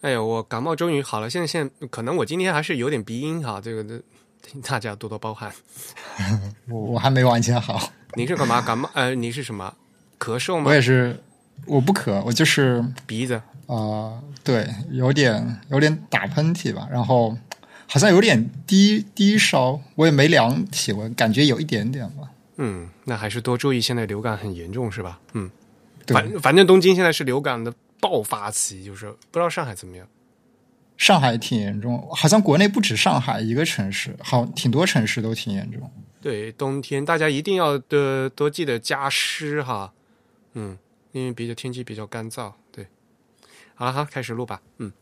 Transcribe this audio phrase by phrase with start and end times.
[0.00, 3.84] 哎呦，我感冒终于好了，现在现在可能我今天还是有点鼻音哈，这个
[4.42, 5.52] 请大家多多包涵。
[6.68, 7.92] 我我还没完全好。
[8.14, 8.60] 你是干嘛？
[8.62, 8.88] 感冒？
[8.94, 9.74] 呃，你是什么？
[10.18, 10.64] 咳嗽吗？
[10.66, 11.22] 我也是，
[11.66, 13.40] 我不咳，我就是鼻子。
[13.66, 17.36] 啊，对，有点有点打喷嚏吧，然后
[17.86, 22.30] 好像有点低低烧，我也没量体温，感觉有一点点吧。
[22.56, 25.20] 嗯，那还是多注意，现在流感很严重是吧？
[25.34, 25.50] 嗯，
[26.04, 30.08] 对反反正东京现在是流感的爆发期，就是不知道上海怎么样。
[30.96, 35.90] 上海挺严重，好像国内不止上海一个城市，好挺多城市都挺严重。
[36.20, 39.94] 对，冬天大家一定要的多记得加湿哈，
[40.52, 40.76] 嗯，
[41.12, 42.52] 因为比较天气比较干燥。
[42.70, 42.86] 对，
[43.74, 44.60] 好了，哈，开始录吧。
[44.76, 44.92] 嗯，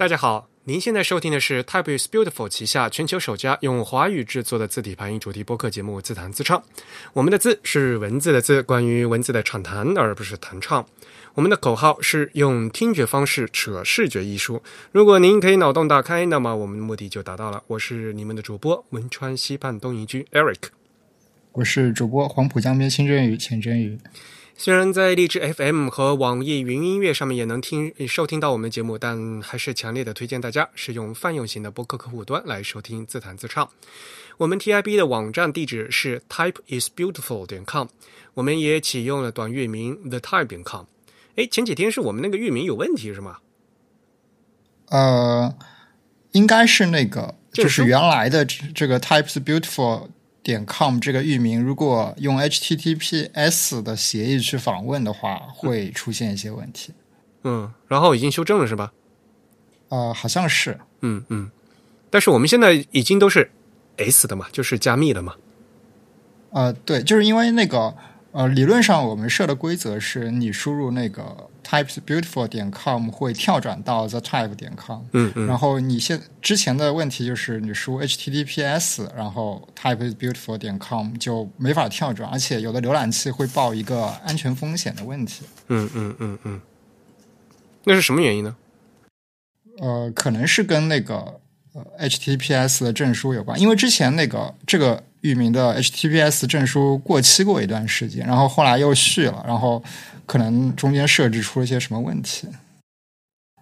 [0.00, 6.58] 大家好，您现在收听的是 Type is Beautiful 旗下全球首家用华语制作的字体排音主题播客节目《自弹自唱》。
[7.12, 10.86] 我们的字是文字的字，关于文字的畅谈，而不是弹唱。
[11.34, 14.62] 我们的口号是用听觉方式扯视觉艺术。
[14.90, 17.62] 如果您可以脑洞大开，那么我们的目的就达到了。
[17.66, 20.70] 我是你们的主播汶川西畔东营居 Eric。
[21.52, 23.98] 我是主播黄浦江边清蒸鱼浅真鱼。
[24.62, 33.66] 虽然在荔枝 FM 和网易云音乐上面也能听收听到我们的节目，但还是强烈的推荐大家使用泛用型的播客客户端来收听自弹自唱。
[34.36, 37.86] 我们 TIB 的网站地址是 typeisbeautiful 点 com，
[38.34, 40.84] 我们也启用了短域名 the type 点 com。
[41.36, 43.38] 哎，前几天是我们那个域名有问题是吗？
[44.90, 45.56] 呃，
[46.32, 50.10] 应该是那个，就是是原来的这这个 types beautiful
[50.42, 56.92] 点 com 这个域名，如果用 HTTPS 的协议去访问的话，会出现一些问题。
[57.44, 58.92] 嗯，然后已经修正了是吧？
[59.88, 61.50] 呃，好像是，嗯嗯。
[62.10, 63.50] 但是我们现在已经都是
[63.96, 65.34] S 的嘛，就是加密的嘛。
[66.50, 67.94] 呃，对，就是因为那个
[68.32, 75.46] 呃，理论上我们设的规则是你输入那个 typesbeautiful 点 com 会跳转到 the type 点 com，嗯嗯。
[75.48, 85.44] 然后你现之前的问题就是你输 HTTPS，然后 typesbeautiful 点 com 就没法跳转，而且有的浏览器会报一个安全风险的问题。
[85.66, 86.60] 嗯嗯嗯嗯，
[87.82, 88.54] 那是什么原因呢？
[89.80, 91.39] 呃，可能是跟那个
[91.74, 99.82] 呃 HTTPS 的证书有关，因为之前那个这个域名的 HTTPS 证书过期过一段时间，然后后来又续了，然后
[100.26, 102.48] 可能中间设置出了些什么问题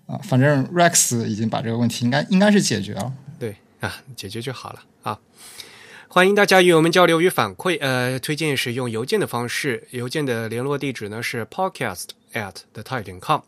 [0.07, 3.13] 啊，反正 Rex 已经把这个问题应该应该是解决了。
[3.39, 5.19] 对啊，解决就好了啊。
[6.11, 13.41] 欢迎大家与我们交流与反馈，呃，推荐使用邮件的方式，邮件的联络地址呢是 podcast at the tide.com。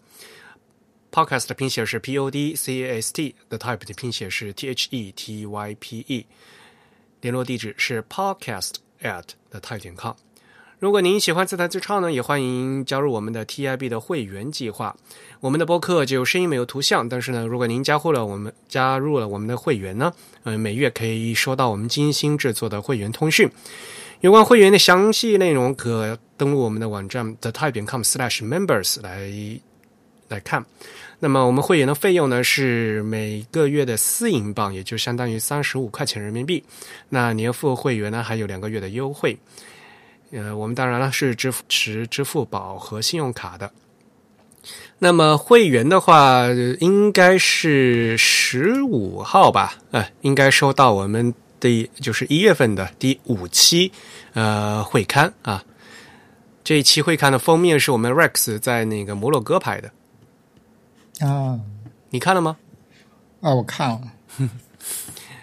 [1.12, 5.46] Podcast 的拼写是 p o d c a s t，the type 的拼写是 t h e t
[5.46, 6.26] y p e，
[7.20, 10.14] 联络地址是 podcast at the type 点 com。
[10.78, 14.96] 如果您喜欢自弹自唱呢，也欢迎加入我们的 TIB 的会员计划。
[15.40, 20.10] 我们的播客就声音没有图像，但是呢，如果您加入了我们加入了我们的会员呢，
[20.44, 23.50] 呃，每月可以收到我们精心制作的会员通讯。
[24.20, 29.30] 有关会员的详细内容，可登录我们的网站 the type 点 com slash members 来
[30.30, 30.64] 来看。
[31.18, 36.64] 那么我们会员的费用呢是每个月的四英镑，也就相当于三十五块钱人民币。
[37.10, 39.36] 那年付会员呢还有两个月的优惠。
[40.32, 43.70] 呃，我们当然了是支持支付宝和信用卡的。
[44.98, 46.46] 那么会员的话，
[46.78, 49.74] 应该是十五号吧？
[49.90, 53.90] 呃，应该收到我们的就是一月份的第五期
[54.34, 55.64] 呃会刊啊。
[56.62, 59.90] 这一期会刊的封面是我们 Rex 在那个摩洛哥拍的，
[61.20, 61.60] 啊
[62.10, 62.56] 你看了吗？
[63.40, 64.00] 啊，我看了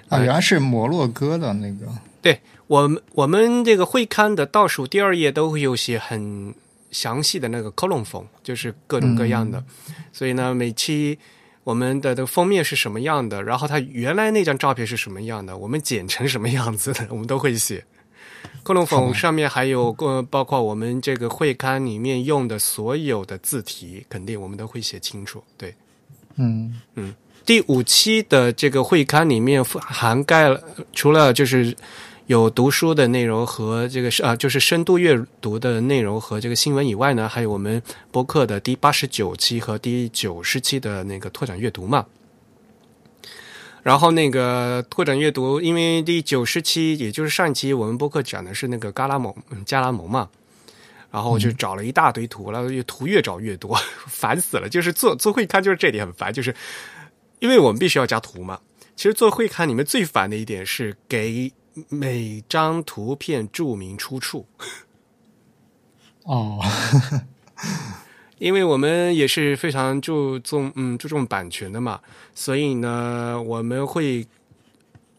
[0.10, 1.88] 啊，原来是摩洛哥的那个
[2.22, 6.54] 对我们，我们这个会刊的倒数第二页都会有写很
[6.92, 9.64] 详细的那个 column 风，就是各种各样的。
[10.12, 11.18] 所以呢，每期
[11.64, 17.86] 我们的的封面是什么样的，然后它原来那张照片是什么样的，我们剪成什么样子的，我们都会写。
[18.64, 25.44] Column 风上面还有呃，包括我们这个会刊里面用的所有的字体，肯定我们都会写清楚。
[25.58, 25.74] 对。
[26.36, 27.16] 嗯嗯
[27.46, 30.62] 第五期的这个会刊里面涵盖了，
[30.94, 31.76] 除了就是
[32.26, 42.06] 有读书的内容和这个是啊，就是深度阅读的内容和这个新闻以外呢，还有我们播客的第八十九期和第九十期的那个拓展阅读嘛。
[43.88, 50.28] 然后那个拓展阅读，因为第九十期也就是上一期我们播客讲的是那个嘎拉蒙嗯加拉蒙嘛，
[51.10, 53.74] 然后就找了一大堆图，然后图越找越多，
[54.06, 54.68] 烦死了。
[54.68, 56.54] 就是做做会刊就是这点很烦，就是
[57.40, 58.60] 因为我们必须要加图嘛。
[58.98, 61.54] 其实做会刊里面最烦的一点是给
[61.88, 64.46] 每张图片注明出处。
[66.28, 66.60] 哦，
[68.40, 72.00] 因为我们也是非常注重嗯注重版权的嘛，
[72.34, 74.26] 所以呢，我们会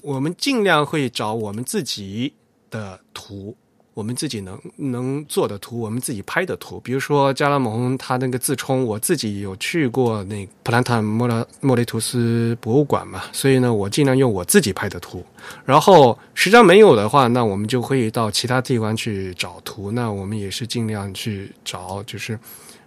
[0.03, 2.33] 我们尽量会找我们自己
[2.71, 3.57] 的图。
[3.95, 15.25] 我们自己能能做的图，我们自己拍的图，比如说加拉蒙他那个自冲，我自己有去过那普兰塔莫拉莫雷图斯博物馆嘛，所以呢，我尽量用我自己拍的图。
[15.65, 19.91] 然后实际上没有的话，那我们就会到其他地方去找图。
[19.91, 22.39] 那我们也是尽量去找，就是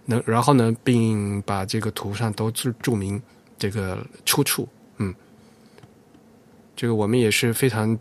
[0.06, 3.20] 能，然后呢，并把这个图上都注注明
[3.58, 4.68] 这个出处。
[4.98, 5.14] 嗯，
[6.76, 7.98] 这个我们也是非常。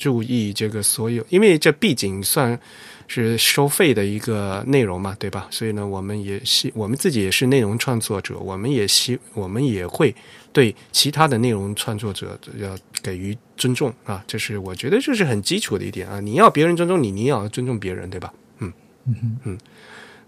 [0.00, 2.58] 注意这个所有，因为这毕竟算
[3.06, 5.46] 是收费的一个内容嘛，对吧？
[5.50, 10.16] 所以呢，我们也希我们自己也是内容创作者，我们也希我们也会
[10.54, 16.18] 对其他的内容创作者要给予尊重啊，这是我觉得这是很基础的一点啊。
[16.18, 18.32] 你要别人尊重你，你也要尊重别人，对吧？
[18.60, 18.72] 嗯
[19.04, 19.58] 嗯嗯。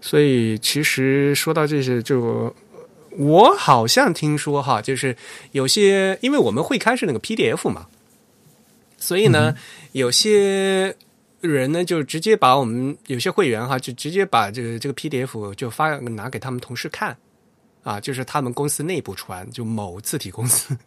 [0.05, 2.53] 所以其实说到这些，就
[3.11, 5.15] 我好像听说哈，就是
[5.53, 7.87] 有些因为我们会开是那个 PDF 嘛。
[8.97, 9.55] 所以呢，
[9.93, 10.93] 有些
[11.39, 17.15] 人呢就直接把我们有些会员哈，就直接把这个这个 PDF 就发拿给他们同事看，
[17.83, 20.77] 啊，就是他们公司内部传，就某字体公司。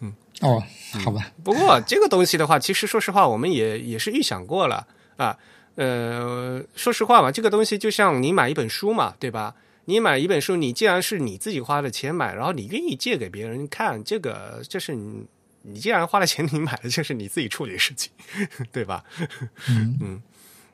[0.00, 0.60] 嗯，哦，
[1.04, 1.30] 好吧。
[1.44, 4.84] 不过这个东西的话，其实说实话，我们也也是预想过了
[5.16, 5.38] 啊。
[5.76, 9.54] 呃，说实话嘛，这个东西就像你买一本书嘛，对吧？
[9.86, 15.26] 你买一本书，你既然是你自己花的钱买，然后你愿意借给别人看，这个就是你。
[15.68, 18.12] 你既然花了钱，你买的就是你自己处理的事情，
[18.70, 19.02] 对吧？
[19.68, 20.22] 嗯嗯。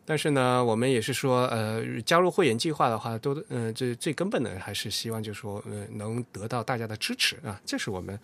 [0.04, 7.58] 但是呢，我们也是说，呃，加入会员计划的话，都呃，这最根本的还是希望，就是说，呃，能得到大家的支持啊。
[7.64, 8.20] 这是我们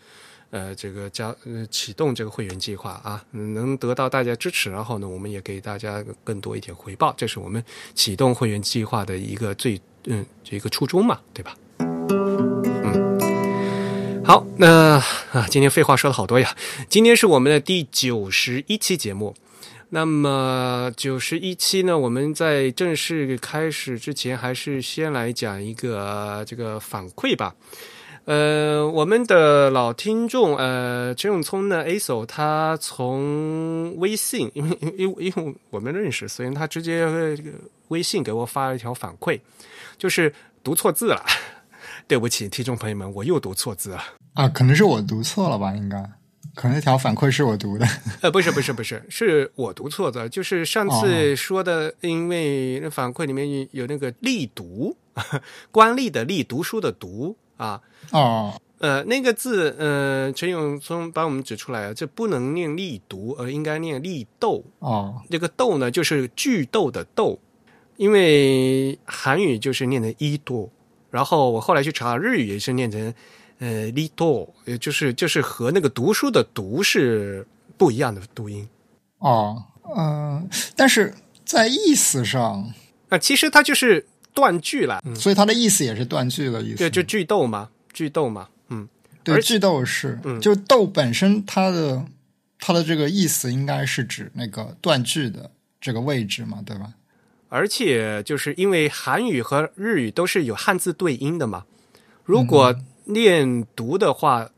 [0.50, 7.62] 呃，这个加呃启动这个会员计划啊，能得到大家支持，然后呢，我们也给大家更多一点回报，这是我们
[7.94, 11.54] 启动会员计划的一个最嗯一个初衷嘛，对吧？
[11.80, 13.18] 嗯
[14.24, 15.02] 好，那
[15.32, 16.54] 啊，今天废话说了好多呀。
[16.88, 19.34] 今天是我们的第九十一期节目。
[19.90, 27.54] 那么九十一期呢，我们在正式开始之前，还是先来讲一个这个反馈吧。
[28.28, 37.06] 呃，我们的老听众呃，陈永聪呢，A 手他从微信， 因为因为因为我们认识，所以他直接
[37.88, 39.40] 微信给我发了一条反馈，
[39.96, 40.30] 就是
[40.62, 41.24] 读错字了。
[42.06, 44.04] 对不起，听众朋友们，我又读错字了。
[44.34, 45.72] 啊，可能是我读错了吧？
[45.74, 45.96] 应该，
[46.54, 47.86] 可能那条反馈是我读的。
[48.20, 50.28] 呃，不是，不是，不是，是我读错的。
[50.28, 54.94] 就是上次说的，因为那反馈里面有那个“力读”，
[55.72, 57.80] 官吏的“吏”，读书的“读”啊。
[58.12, 58.58] 哦。
[58.78, 64.64] 呃，那个字，呃，陈永松帮我们指出来了，这不能念“力读”，而应该念“力斗”。
[64.80, 65.20] 哦。
[65.28, 67.38] 这个“斗”呢，就是剧斗的“斗”，
[67.98, 70.70] 因为韩语就是念的“一多”，
[71.10, 73.12] 然后我后来去查日语，也是念成。
[73.60, 77.44] 呃，lito，也就是就是和那个读书的读是
[77.76, 78.68] 不一样的读音
[79.18, 79.60] 哦，
[79.96, 81.12] 嗯，但是
[81.44, 82.72] 在意思上
[83.08, 88.88] 啊，其实它就是断句了，所以它的意思也是断句的意思，对，就句斗嘛，句斗嘛，嗯，
[89.24, 90.40] 对，句斗是，嗯。
[90.40, 92.04] 就斗本身它的
[92.58, 95.50] 它的这个意思应该是指那个断句的
[95.80, 96.92] 这个位置嘛，对吧？
[97.48, 101.64] 而且就是因为韩语和日语都是有汉字对音的嘛，
[102.24, 102.74] 如果
[103.04, 104.50] 念读的话，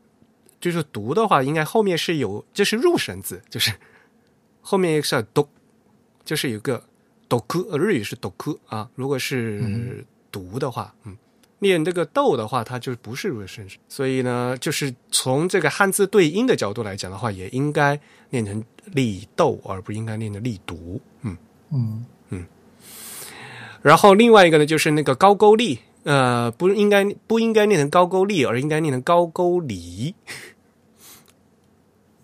[0.59, 3.71] 就是读的话，应该后面是有，这是入声字，就是
[4.59, 5.47] 后面是读，
[6.25, 6.83] 就是有个
[7.31, 8.89] 读科，日语是读科啊。
[8.93, 11.15] 如果是读的话，嗯，
[11.59, 17.97] 念这个豆的话，它就不是入声所以呢，就是从这个汉字对音的角度来讲的话，也应该
[18.31, 20.99] 念成立豆，而不应该念成立读。
[21.21, 21.37] 嗯
[21.71, 22.45] 嗯嗯。
[23.81, 25.79] 然后另外一个呢，就是那个高句丽。
[26.03, 30.13] 呃，不应该不应该念成高句丽，而应该念成高句丽。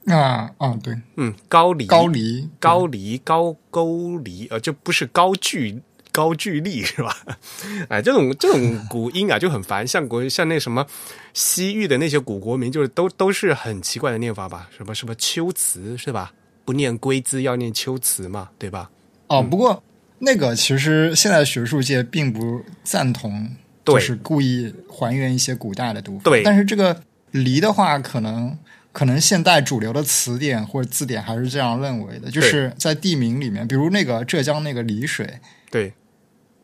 [0.08, 7.16] 啊啊，对，嗯，高离高离高离高沟离，呃，就不是高句高句丽是吧？
[7.90, 10.86] 哎，这种这种古音啊就很烦，像国像那什么
[11.34, 14.70] 西域的那些古国名，就是都都是很奇怪的念法吧？
[14.76, 16.34] 什么什么秋词是吧？
[16.66, 18.90] 不念龟兹要念秋词嘛，对吧？
[19.28, 19.84] 哦，不过
[20.20, 23.56] 那个其实现在学术界并不赞同。
[23.86, 26.44] 就是故意还原一些古代的读法，对。
[26.44, 28.54] 但是这个“离”的话，可能
[28.98, 35.40] 可能现代主流的词典或者字典还是这样认为的，就是在地名里面，比如那个浙江那个丽水，
[35.70, 35.94] 对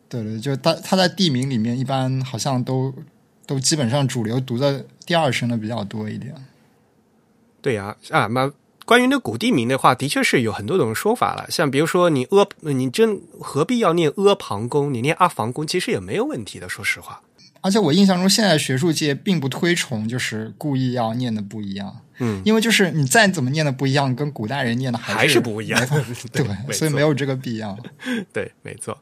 [0.09, 2.91] 对对，就它它在地名里面一般好像都
[3.45, 6.33] 都基本上主流读的第二声的比较多一点。
[7.61, 8.51] 对呀，啊，那
[8.83, 11.45] 关于那古地名的话，的确是有很多种说法了。
[11.51, 14.91] 像比如说你阿，你真何必要念阿房宫？
[14.91, 16.67] 你念阿房宫其实也没有问题的。
[16.67, 17.21] 说实话，
[17.61, 21.99] 而且我印象中，现在学术界并不推崇就是故意要念的不一样。
[22.19, 25.79] 嗯，因为就是你再怎么念的不一样，跟古代人念的还是不一样。
[26.31, 27.77] 对，没所以没有这个必要。
[28.31, 28.97] 对，没错。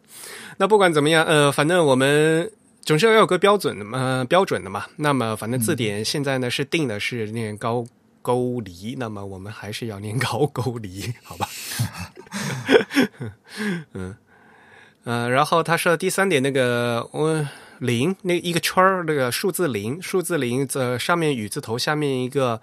[0.58, 2.52] 那不管怎么样，呃，反正我们
[2.82, 4.86] 总是要有个标准的嘛，标准的嘛。
[4.98, 7.86] 那么，反正字典现在呢是定的是念高
[8.22, 11.50] 沟离，那么我们还是要念高沟离， 好吧？
[13.94, 14.16] 嗯
[15.04, 17.48] 呃，然后他说第三点，那个我
[17.80, 22.62] 零那一个圈儿，那个数字零，数字零这上面雨字头，下面一个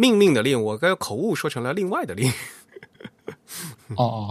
[0.00, 2.32] 命令的令，我刚口误说成了另外的令。
[3.96, 4.30] 哦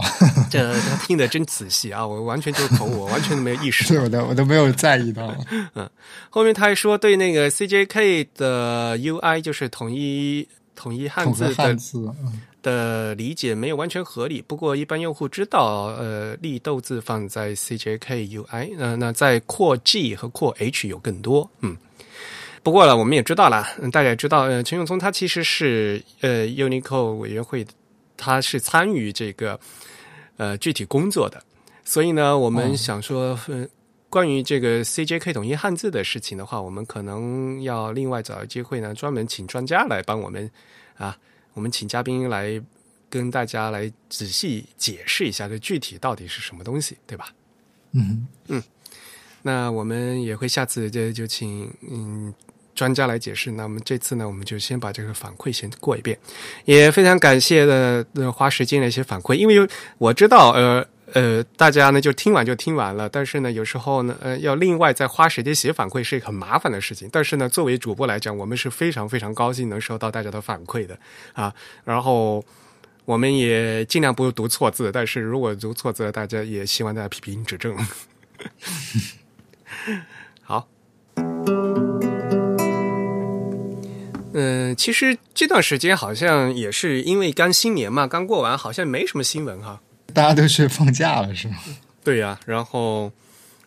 [0.50, 2.04] 这他听得真仔细啊！
[2.04, 3.86] 我完全就是口误，我完全都没有意识。
[3.92, 5.32] 对，我都我都没有在意到。
[5.74, 5.88] 嗯，
[6.30, 11.76] 后面他还说对那个 CJK 的 UI 就是统一统一汉字的
[12.62, 14.42] 的理解没有完全合理。
[14.42, 21.50] 不过一般用户知道，呃，立斗字放在 CJK UI，那那在扩 G 和扩 H 有更多。
[21.60, 21.76] 嗯，
[22.62, 27.66] 不过了，我们也知道了，大家也知道，呃，陈永聪他其实是呃 Unicode 委员会。
[28.22, 29.58] 他是参与这个
[30.36, 31.42] 呃具体工作的，
[31.86, 33.34] 所以呢，我们想说，
[34.10, 40.50] 关于这个 CJK 统一汉字的事情的话，我们可能要另外找个机会呢，专门请专家来帮我们
[40.98, 41.16] 啊，
[41.54, 42.62] 我们请嘉宾来
[43.08, 47.32] 跟大家来仔细解释一下这具体到底是什么东西，对吧？
[47.92, 48.62] 嗯嗯，
[49.40, 52.34] 那我们也会下次就就请嗯。
[52.80, 56.18] 专家来解释，那么这次呢，我们就先把这个反馈先过一遍，
[56.64, 59.68] 也非常感谢的花时间的一些反馈，因为
[59.98, 60.82] 我知道，呃
[61.12, 67.06] 呃，大家呢就听完就听完了，但是呢，有时候呢，呃，要另外再花时间写反馈是一个很麻烦的事情。
[67.12, 70.98] 但是呢，作为主播来讲，我们是非常非常高兴能收到大家的反馈的
[71.34, 71.52] 啊。
[71.84, 72.42] 然后
[73.04, 77.76] 我们也尽量不读错字，但是如果读错字，大家也希望大家批评指正。
[84.32, 89.80] 嗯，其实这段时间好像也是因为刚新年嘛，刚过完，好像没什么新闻哈。
[90.14, 91.56] 大家都去放假了是吗？
[92.02, 93.12] 对呀，然后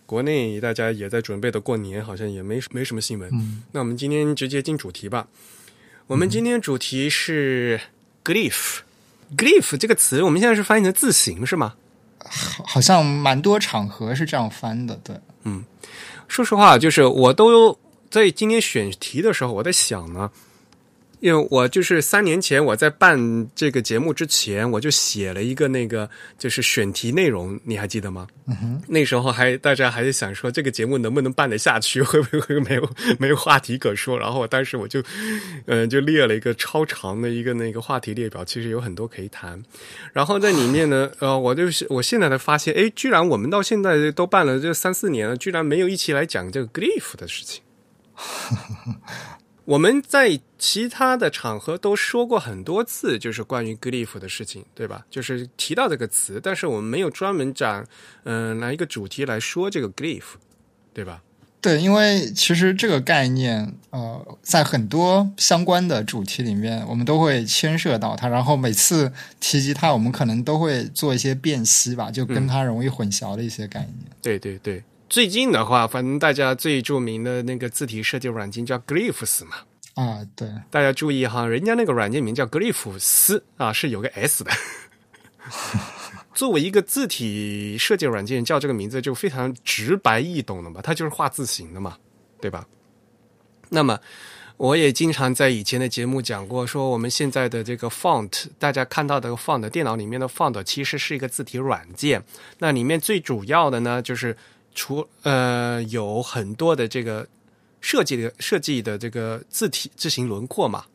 [0.06, 3.30] 国内大家也在准备的过年，好像也没没什么新闻。
[3.72, 5.28] 那我们今天直接进主题吧。
[6.08, 7.80] 我们今天主题是
[8.24, 11.76] glyph，glyph 这个词我们现在是翻译成字形是吗？
[12.26, 14.96] 好，好像蛮多场合是这样翻的。
[15.04, 15.64] 对，嗯，
[16.28, 17.78] 说实话，就是我都
[18.10, 20.32] 在今天选题的时候，我在想呢。
[21.24, 23.18] 因为我就是三年前我在办
[23.56, 28.28] 这个节目之前，我就写了一个那个就是选题内容，你还记得吗？
[28.90, 34.20] 那时候还大家还是想说这个节目能不能办得下去，会不会没有没有话题可说？
[34.20, 35.02] 然后我当时我就
[35.66, 39.64] 嗯就列了一个超长的一个那个话题列表，其实有很多可以谈。
[40.12, 47.62] 然后在里面呢，呃，我就是我现在才发现，哎，居然我们到现在都办了这三四年了，居然没有一起来讲这个 grief 的事情。
[49.66, 55.06] 我们在其他的场合都说过很多次，就是关于 glyph 的事情，对吧？
[55.10, 57.86] 就是提到这个词，但是我们没有专门讲，
[58.24, 60.34] 嗯，拿一个主题来说这个 glyph，
[60.94, 61.22] 对吧？
[61.62, 74.12] 对，因为其实这个概念，呃，在很多相关的主题里面，我们都会牵涉到它，然后每次提及它，我们可能都会做一些辨析吧，就跟它容易混淆的一些概念。
[74.22, 74.84] 对对对。
[75.14, 79.58] 最近的话，反正大家最著名的那个字体设计软件叫 Glyphs 嘛。
[79.94, 84.50] 啊，对，大家注意哈，人家那个软件名叫 Glyphs 啊，是有个 S 的。
[86.34, 91.96] 作为一个字体设计软件，叫这个名字就非常直白易懂了嘛，它就是画字形的嘛，
[92.42, 92.66] 对吧？
[93.70, 94.00] 那么，
[94.58, 102.24] 我也经常在以前的节目讲过，说我们现在的这个 font，大家看到的 font，电脑里面的 font 其实是一个字体软件，
[102.58, 104.36] 那里面最主要的呢，就是。
[104.74, 107.28] 除呃有很多的这个
[107.82, 110.86] 设计的设计的这个字体字形轮廓嘛，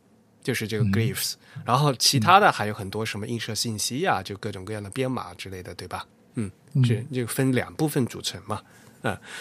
[0.43, 6.07] 就是这个 glyphs，然后其他的还有很多什么映射信息呀，就各种各样的编码之类的，对吧？
[6.35, 6.51] 嗯，
[6.85, 8.61] 这就分两部分组成嘛。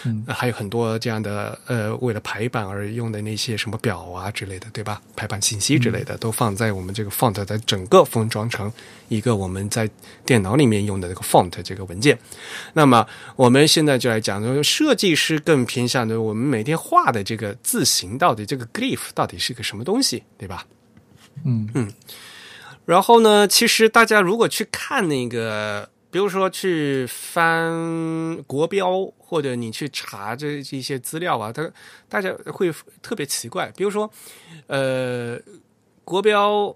[0.04, 5.02] 嗯，还有很多这样的呃，为了排版而用的那些什么表啊之类的，对吧？
[5.16, 8.72] 排版信息之类的都放在我们这个 font 的整个封装成
[9.08, 9.90] 一个我们在
[10.26, 12.18] 电脑里面用的这个 font 这个文件。
[12.74, 20.66] 那么我们现在就来讲，说设计师更偏向的我们每天画的这个字形到底这个 glyph 到底是个什么东西，对吧？
[21.46, 21.92] 嗯嗯。
[22.86, 25.90] 然后呢，其实大家如果去看那个。
[26.10, 31.70] 比如说去翻国标，或者你去查这这些资料啊，它
[32.08, 33.72] 大家会特别奇怪。
[33.76, 34.10] 比如说，
[34.68, 35.38] 呃，
[36.04, 36.76] 国标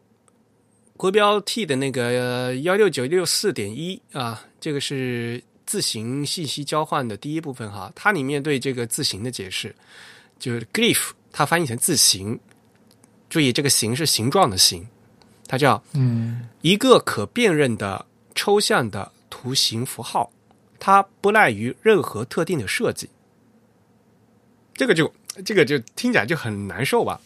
[0.97, 9.73] 国标 T 的那个幺六九六四点一啊，这个是字形信息交换的第一部分哈，它里面对这个字形的解释，
[10.37, 12.37] 就是 glyph，它翻译成字形。
[13.29, 14.85] 注意，这个形是形状的形，
[15.47, 19.09] 它叫嗯一个可辨认的抽象的
[19.41, 20.31] 图形符号，
[20.79, 23.09] 它不赖于任何特定的设计。
[24.75, 25.11] 这个就
[25.43, 27.19] 这个就听起来就很难受吧。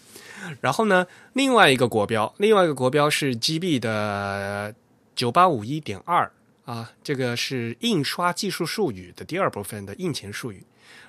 [0.62, 4.74] 然后呢，另外一个国标，另外一个国标是 GB 的
[5.14, 6.32] 九八五一点二
[6.64, 10.66] 啊，这个是印刷技术术语的第二部分的印前术语。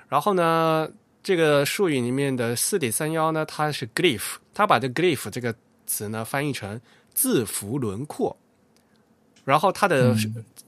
[0.09, 0.89] 然后呢，
[1.23, 6.81] 这个术语里面的四点三幺呢，它是 glyph，它把这 glyph 这个词呢翻译成
[7.13, 8.35] 字符轮廓。
[9.45, 10.13] 然后它的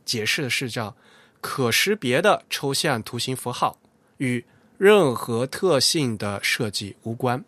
[0.10, 0.96] 解释的是叫
[1.39, 3.78] 可识别的抽象图形符号，
[4.18, 4.44] 与
[4.80, 7.46] 任何特性的设计无关。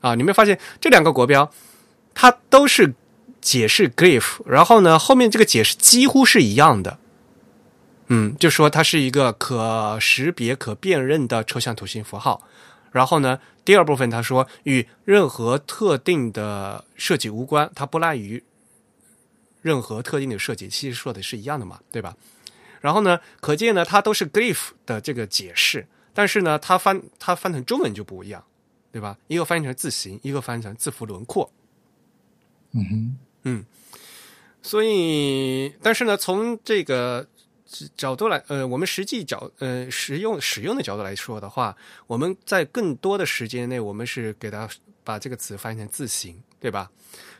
[0.00, 1.48] 啊，你没发现这两个国标，
[2.12, 2.92] 它都是
[3.40, 6.98] 解释 glyph，然后呢，后面这个解释几乎是一样的。
[8.08, 12.42] 嗯，就说它是一个可识别、可辨认的抽象图形符号。
[12.90, 18.42] 然后呢，第二部分他说与任何特定的设计无关，它不赖于
[19.62, 20.68] 任何特定的设计。
[20.68, 22.14] 其实说的是一样的嘛，对吧？
[22.82, 28.44] 然后呢，可见呢，它都是 glyph 的这个解释，但是呢，它翻它翻成中文就不一样，
[28.90, 29.16] 对吧？
[29.28, 31.50] 一个翻译成字形，一个翻译成字符轮廓。
[32.72, 33.64] 嗯哼，嗯
[34.62, 37.26] 所以，但是呢，从这个
[37.96, 41.76] 角度来，呃，我们实际角，呃，使用使用的角度来说的话，
[42.06, 44.68] 我们在更多的时间内，我们是给它
[45.04, 46.92] 把这个词翻译成字形，对吧？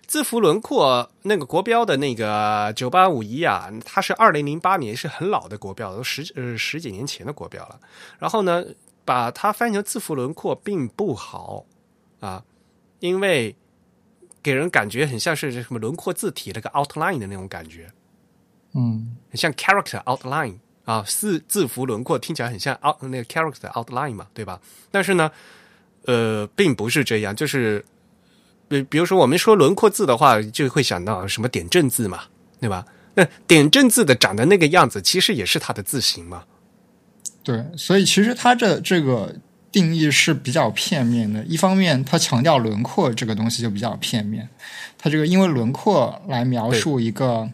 [0.05, 7.81] 字符轮廓那个国标的那个九八五一啊，它是二零零八年，是很老的国标，都十呃十几年前的国标了。
[8.19, 8.65] 然后呢，
[9.05, 11.65] 把它翻译成字符轮廓并不好
[12.19, 12.45] 啊，
[12.99, 13.55] 因为
[14.43, 17.91] 给人感觉很像是什么轮廓字体那个 outline 的那种感觉。
[18.75, 24.61] 嗯很像 character outline 啊，字字符轮廓听起来很像 out 那个 character outline 嘛，对吧？
[24.91, 25.31] 但是呢，
[26.07, 27.83] 呃，并不是这样，就是
[28.73, 32.21] 比比如说我们说轮廓字的话，就会想到什么点阵字嘛，
[32.61, 32.87] 对吧？
[33.15, 36.45] 那点阵字的长的那个样子，其实也是它的字形嘛。
[37.43, 39.35] 对，所以其实它这这个
[39.71, 41.45] 定义是比较片面的。
[41.45, 44.49] 一方面，它强调轮廓这个东西就比较片面，
[44.97, 47.51] 它这个因为轮廓来描述一个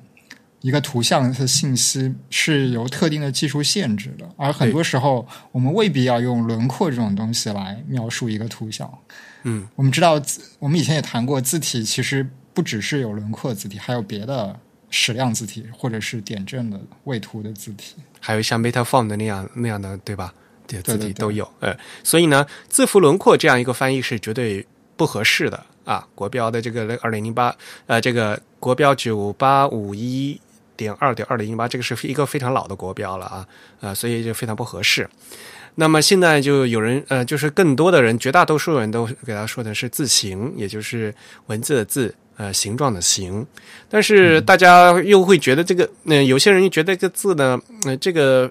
[0.61, 8.89] 一个图像的信息是由特定的技术限制的，而很多时候我们未必要用轮廓这种东西来描述一个图像。
[9.49, 10.21] 嗯，我们知道，
[10.59, 14.55] 我们以前也谈过，字体其实不只是有轮廓字体，还有别的
[14.91, 17.97] 矢量字体或者是点阵的位图的字体。
[18.21, 20.35] 还有像 Metaform 的那样那样的，对吧？
[20.67, 24.67] 这字体都有，呃，所以呢，字符轮廓这样一个翻译是绝对
[24.99, 26.07] 不合适的啊。
[26.15, 27.57] 国标的这个二零零八，
[27.87, 30.39] 呃，这个国标九八五一
[30.77, 33.49] 点二点二零零八，这个是一个非常老的国标了啊，
[33.81, 35.09] 呃，所以就非常不合适。
[35.81, 41.15] 那么现在就有人，呃，就是更多的人，绝大多数人都给他说的是字形，也就是
[41.47, 43.47] 文字的字，呃，形状的形。
[43.89, 48.51] 但是大家又会觉得这个，呃，有些人又觉得这个字呢，呃，这个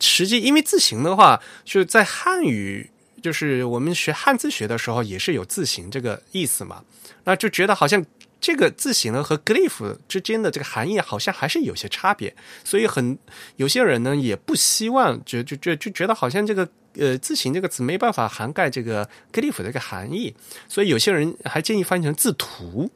[0.00, 2.90] 实际因为字形的话，就是在汉语，
[3.22, 6.82] 就是我们学汉字学的时候，也是有字形这个意思嘛，
[7.22, 8.04] 那就觉得好像
[8.42, 13.16] 这个字形呢和 glyph 之间的这个含义好像还是有些差别，所以很
[13.56, 20.34] 有些人呢也不希望，觉就就就觉得好像这个呃字形这个词没办法涵盖这个 glyph 的这个含义，
[20.68, 22.90] 所以有些人还建议翻译成字图。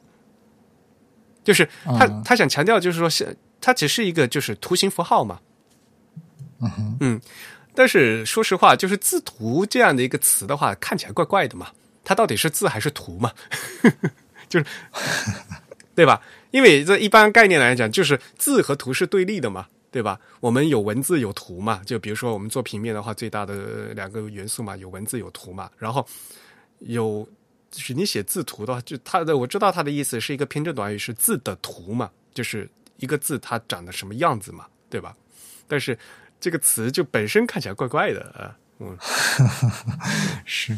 [1.43, 5.39] 就是他，嗯他想强调，就是说，是它只是一个就是图形符号嘛，
[6.59, 7.21] 嗯哼，嗯，
[7.73, 11.71] 但是说实话，就是字图这样的一个词的话，看起来怪怪的嘛。
[12.03, 13.31] 它到底是字还是图嘛？
[14.49, 14.65] 就是
[15.95, 16.21] 对吧？
[16.51, 20.19] 因为这一般概念来讲，就是字和图是对立的嘛，对吧？
[20.39, 26.07] 我们有文字有图嘛，就比如说我们做平面的话，最大的两个元素嘛，有文字有图嘛，然后
[26.79, 27.27] 有。
[27.69, 35.13] 就是你写字图的话，就它的我知道它的意思是一个偏正短语，是字的图嘛，就是一个字它长得什么样子嘛，对吧？
[35.67, 35.95] 但是
[36.39, 38.97] 这个词就本身看起来怪怪的啊，嗯，
[40.45, 40.75] 是，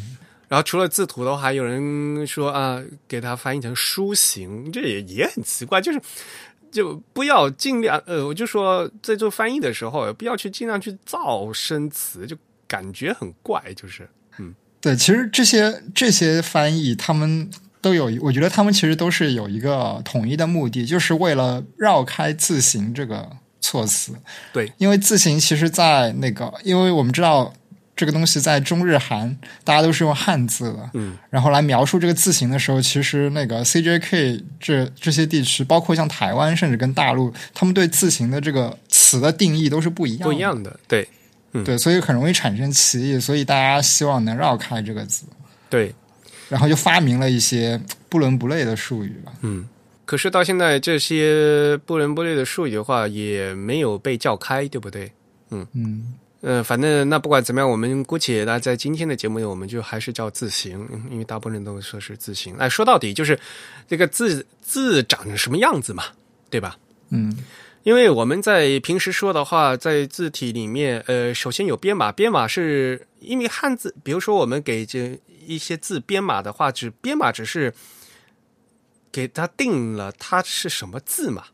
[0.49, 6.01] 然后除了字图的话，还有人说啊，给它翻译成书形，这也也很奇怪，就是
[6.71, 12.35] 就不要尽量呃，我就说在做翻译的时候，不要去尽量去造生词，就
[12.67, 14.09] 感觉很怪，就是
[14.39, 23.29] 嗯，对，其实这些这些翻译，他们都有，我觉得他们其实都是有一个统一的目的，就是为了绕开字形这个
[23.62, 24.13] 措辞。
[24.51, 27.53] 对，因为字形其实，在那个，因为我们知道
[27.99, 41.05] 这个东西在中日韩，大家都是用汉字的，嗯，然后来描述这个字形的时候，其实那个 CJK 这这些地区，包括像台湾，甚至跟大陆，他们对字形的这个词的定义都是不一样的，不一样的，对，
[41.65, 45.25] 对，所以很容易产生歧义，所以大家希望能绕开这个字。
[45.69, 45.93] 对，
[46.47, 49.33] 然后就发明了一些不伦不类的术语吧。
[49.41, 49.67] 嗯。
[50.05, 55.12] 可是到现在，这些不伦不类的术语的话，也没有被叫开，对不对？
[55.51, 62.56] 嗯嗯呃，反正那不管怎么样，我们姑且那在今天的节目里，我们就还是叫字形，嗯因为大部分人都说是字形。
[62.56, 63.38] 哎，说到底就是
[63.88, 66.06] 这个字字长成什么样子嘛，
[66.49, 66.78] 对吧？
[67.10, 67.38] 嗯
[67.84, 77.73] 因为我们在平时说的话，在字体里面，呃，首先有编码，编码是因为汉字，比如说我们给这一些字编码的话，只编码只是
[79.12, 81.45] 给它定了它是什么字嘛，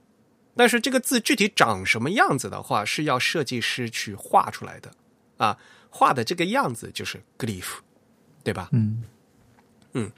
[0.56, 4.92] 但是这个字具体长什么样子的话，是要设计师去画出来的
[5.38, 5.58] 啊，
[5.90, 7.80] 画的这个样子就是 glyph，
[8.44, 8.70] 对吧？
[8.72, 9.04] 嗯
[9.94, 10.12] 嗯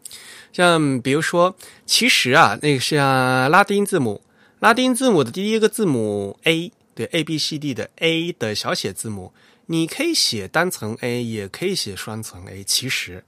[0.52, 4.24] 像比如说，其实啊，那个像拉丁字母，
[4.60, 9.34] 拉丁字母的第一个字母 A，对 A B C D 的 A 的小写字母，
[9.68, 12.64] 你可以写单层 A，也可以写双层 A。
[12.64, 13.24] 其实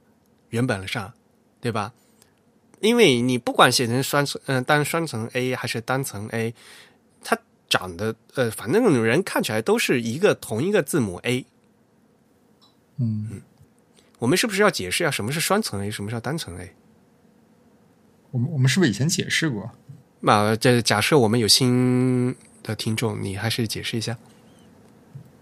[0.48, 1.12] 原本上，
[1.60, 1.92] 对吧？
[2.80, 6.89] 因为你不管写成双层嗯、单双层 A 还是单层 A，它
[7.70, 11.46] 长得呃，反正人看起来都是一个同一个字母 A。
[12.98, 13.40] 嗯，
[14.18, 16.74] 我们是不是要解释一下什么是双层 A，什么是单层 A？
[18.32, 19.70] 我们我们是不是以前解释过？
[20.20, 24.18] 那这假设我们有新的听众，你还是解释一下。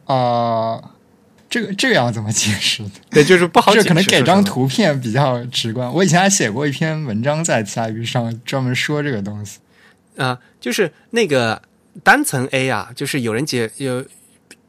[0.04, 0.94] 啊、
[1.50, 2.90] 这个这个要怎么解释的？
[3.10, 3.82] 对，就是不好解释。
[3.82, 4.44] 这可能给张。
[4.44, 5.92] 图片比较直观。
[5.92, 9.58] 我以前还写过一篇文章在奇亚语上，专门说这个东西。
[10.16, 11.60] 啊、就是那个
[12.02, 14.04] 单层 A 啊，就是有人解有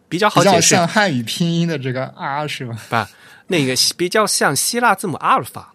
[0.08, 2.78] 比较好解释像汉语拼音的这个 R 是吧？
[2.89, 3.10] 吧？
[3.48, 5.74] 那个比较像希腊字母阿尔法，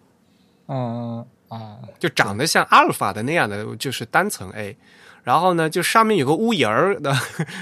[0.67, 4.75] 嗯啊，就长得像阿尔法的那样的，就是单层 A。
[5.23, 7.11] 然后呢，就上面有个屋檐儿的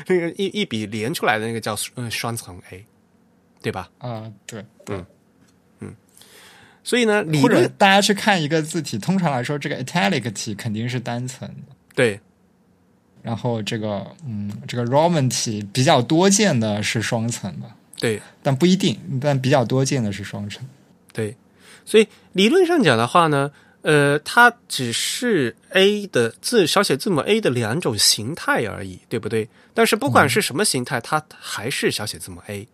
[0.07, 2.85] 那个一一笔连出来的那个叫嗯双层 A，
[3.61, 3.89] 对吧？
[3.99, 5.05] 啊，对，嗯
[6.83, 12.19] 所以呢，理或者论大家去看一个字体，通常来说，这个 italic 体肯定是单层的，对
[13.23, 17.67] 然后这个嗯，这个 Roman 体比较多见的是双层的，
[17.99, 20.61] 对但不一定，但比较多见的是双层。
[21.11, 21.35] 对，
[21.85, 23.49] 所以理论上讲的话呢，
[23.81, 29.47] 呃，它只是 A 的字小写字母 A 的两种形态而已，对不对？
[29.73, 32.67] 但是不管是什么形态，它还是小写字母 A。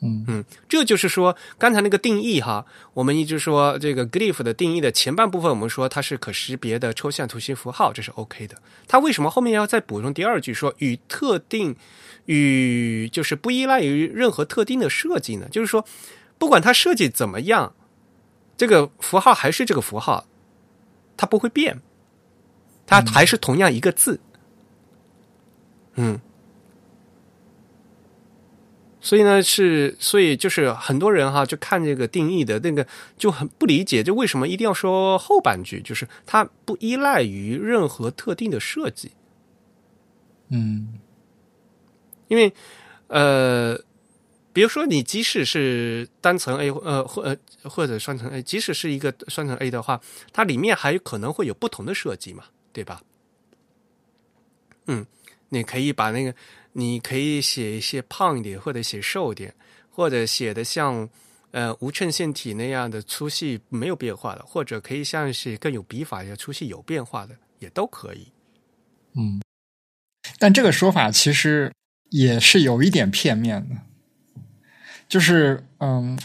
[0.00, 8.56] 嗯嗯，这就是说，刚才那个定义哈，我们一直说这个 glyph 的定义的前半部分，我们说它是可识别的抽象图形符号，这是 OK 的。
[8.86, 11.74] 它为什么后面要再补充第二句说与特定
[12.26, 15.48] 与就是不依赖于任何特定的设计呢？
[15.50, 15.84] 就是说，
[16.38, 17.74] 不管它设计怎么样，
[18.56, 20.26] 这个符号还是这个符号，
[21.16, 21.80] 它不会变，
[22.86, 24.20] 它还是同样一个字。
[25.94, 26.20] 嗯，
[29.06, 32.84] 所以呢是，所以就是很多人哈，就看这个定义的那个
[33.16, 39.12] 就很不理解，就为什么一定要说后半句，就是它不依赖于任何特定的设计。
[40.50, 40.98] 嗯
[42.26, 42.52] 因为
[43.06, 43.80] 呃，
[44.52, 50.00] 比如说你即使是单层 A 呃或呃或者双层 A，即使是一个双层 A 的话，
[50.32, 52.42] 它里面还可能会有不同的设计嘛，
[52.72, 53.00] 对吧？
[54.88, 55.06] 嗯，
[55.50, 56.34] 你可以把那个，
[56.78, 59.54] 你可以写一些胖一点，或者写瘦一点，
[59.90, 61.08] 或者写的像
[61.50, 68.28] 呃无衬线体那样的粗细没有变化的，或者可以像是更有笔法一样粗细有变化的，也都可以。
[69.14, 69.40] 嗯，
[70.38, 71.72] 但这个说法其实
[72.10, 73.76] 也是有一点片面的，
[75.08, 76.18] 就是嗯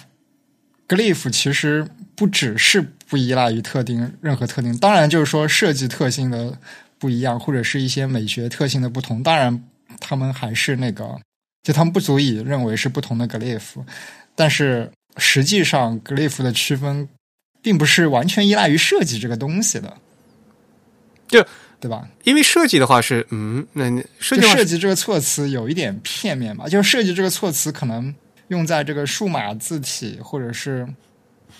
[0.89, 6.59] ，glyph 其实不只是不依赖于特定任何特定，当然就是说设计特性的
[6.99, 9.63] 不一样，或者是一些美学特性的不同，当然
[9.99, 11.19] 他们还是那个，
[11.63, 13.83] 就他们不足以认为是不同的 glyph，
[14.35, 17.07] 但是实际上 glyph 的区分
[17.61, 19.97] 并不是完全依赖于设计这个东西的，
[21.27, 21.45] 就
[21.79, 22.07] 对吧？
[22.23, 28.13] 因为设计的话是，嗯，那你设计设计这个措辞有一点片面吧，就是设计这个措辞可能
[28.49, 30.87] 用在这个数码字体或者是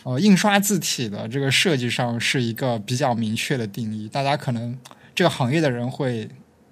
[0.04, 4.78] 呃印刷字体的这个设计上是一个比较明确的定义，大家可能
[5.16, 6.30] 这个行业的人会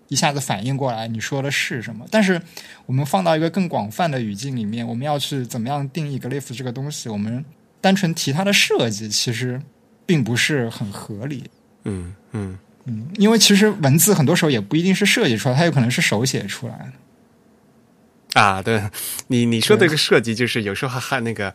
[0.10, 2.06] 一下子反应过来你说的是什么。
[2.12, 2.39] 但是
[2.86, 7.43] 我们放到一个更广泛的语境里面，我们要去怎么样定义 glyph 这个东西，我们
[7.80, 9.62] 单纯提它的设计，其实
[10.06, 11.50] 并不是很合理。
[11.86, 18.41] 嗯嗯嗯，因为其实文字很多时候也不一定是设计出来，它有可能是手写出来的。
[18.41, 18.82] 啊，对
[19.28, 21.54] 你你说的这个设计，就是有时候还那个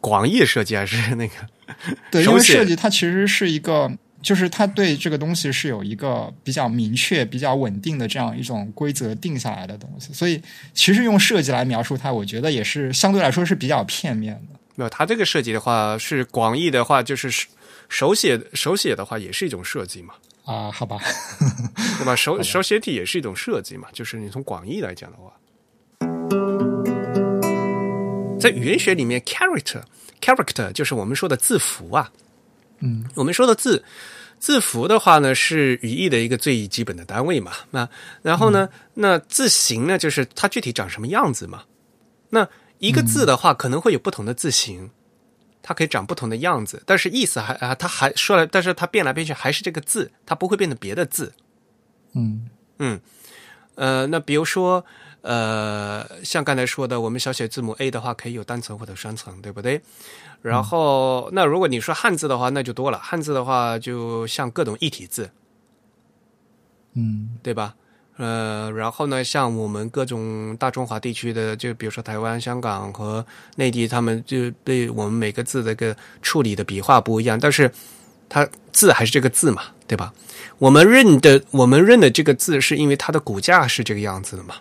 [0.00, 1.34] 广义设计还是那个
[2.10, 3.90] 对，因为设计它其实是一个，
[4.24, 10.40] 就是他对这个东西是有一个比较明确、比较稳定的这样一种规则定下来的东西，所以
[10.72, 14.58] 其实用设计来描述它，我觉得也是相对来说是比较片面的。
[14.76, 17.46] 没有，它这个设计的话是广义的话，就是手
[17.90, 20.98] 手写手写的话也是一种设计嘛，啊，好吧，
[21.98, 22.16] 对吧？
[22.16, 25.30] 手手写体也是一种设计嘛，就是你从广义来讲的话，
[28.40, 29.82] 在语言学里面，character
[30.20, 32.10] character 就是我们说的字符啊，
[32.80, 33.84] 嗯，我们说的字
[34.38, 37.52] 字符的话呢，是语义的一个最基本的单位嘛。
[37.70, 37.88] 那
[38.22, 41.64] 然后呢，那字形呢，就是它具体长什么样子嘛。
[42.30, 44.90] 那一个字的话，可能会有不同的字形，
[45.62, 51.32] 它可以长不同的样子，但是意思还啊，它还说了，但是它变来变去还是这个字，它不会变成别的字。
[52.14, 53.00] 嗯嗯，
[53.76, 54.84] 呃，那比如说，
[55.22, 59.80] 呃，像刚才说的，我们小写字母 A 的话，可以有单层或者双层，对不对？
[60.44, 62.98] 然后，那如果你说汉字的话，那就多了。
[62.98, 65.30] 汉字的话，就像各种异体字，
[66.92, 67.74] 嗯对吧？
[68.18, 73.24] 呃，然后呢，像我们各种大中华地区的，就比如说台湾、香港和
[73.56, 77.72] 内地，他们就对我们每个字的一个处理的笔画不一样，但是
[78.28, 80.12] 它字还是这个字嘛，对吧？
[80.58, 84.56] 我们认的我们认的这个字，是因为它的骨架是这个样子的嘛？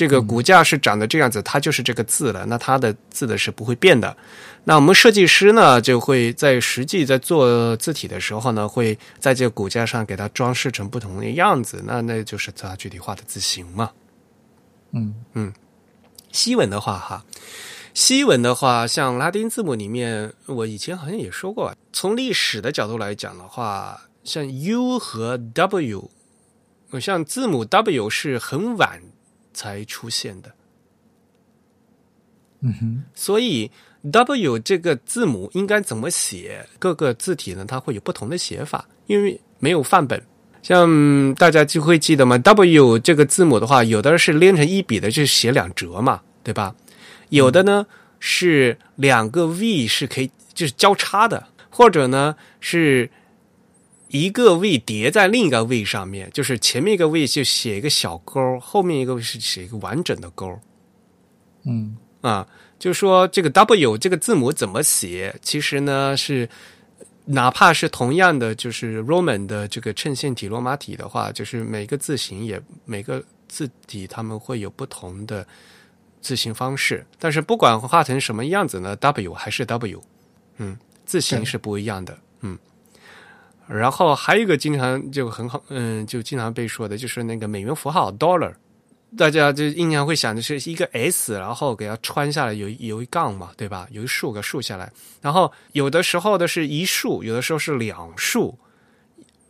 [0.00, 2.46] 这个骨架是长得这样子，它就是这个字了。
[2.46, 4.16] 那它的字的是不会变的。
[4.64, 11.82] 那我们设计师呢，就会在实际在做字体的时候呢，会在这个骨架上给它装饰成不同的样子。
[11.84, 13.90] 那那就是它具体画的字形嘛。
[14.92, 15.52] 嗯
[16.32, 17.22] 西文的话，哈，
[17.92, 26.10] 西文的话，像拉丁字母里面，我以前好像也说过，从历史的角度来讲的话，像 U 和 W，
[26.98, 29.02] 像字母 W 是很晚
[29.52, 30.52] 才出现的，
[32.60, 33.70] 嗯哼所以
[34.10, 36.66] W 这个字母应该怎么写？
[36.78, 40.22] 各个字体呢，它会有不同的写法，因为没有范本。
[40.62, 46.74] 像大家就会记得嘛，W 这个字母的话，有的是连成一笔的，就是写两折嘛，对吧？
[47.30, 47.86] 有的呢
[48.18, 53.10] 是两个 V 是可以就是交叉的，或者呢是
[54.10, 60.58] 一个位叠在另一个位上面，就是前面一个位就写一个小勾，后面一个是写一个完整的勾。
[61.64, 62.44] 嗯啊，
[62.76, 66.48] 就说这个 W 这个字母怎么写，其实呢是，
[67.26, 75.46] 哪怕是同样的就是 Roman 的这个衬线体、罗马体的话，就是每个字形也每个字体他们会有不同的
[76.20, 80.02] 字形方式，但是不管画成什么样子呢，W 还是 W，
[80.56, 82.58] 嗯，字形是不一样的，嗯。
[83.72, 88.52] 然后还有一个经常就很好，嗯，就经常被说的就是那个美元符号 dollar，
[89.16, 93.86] 大家就印象会想的是一个 S，然后给它穿下来有有一杠嘛，对吧？
[93.90, 98.58] 有一竖个竖下来，然后有的时候的是一竖，有的时候是两竖，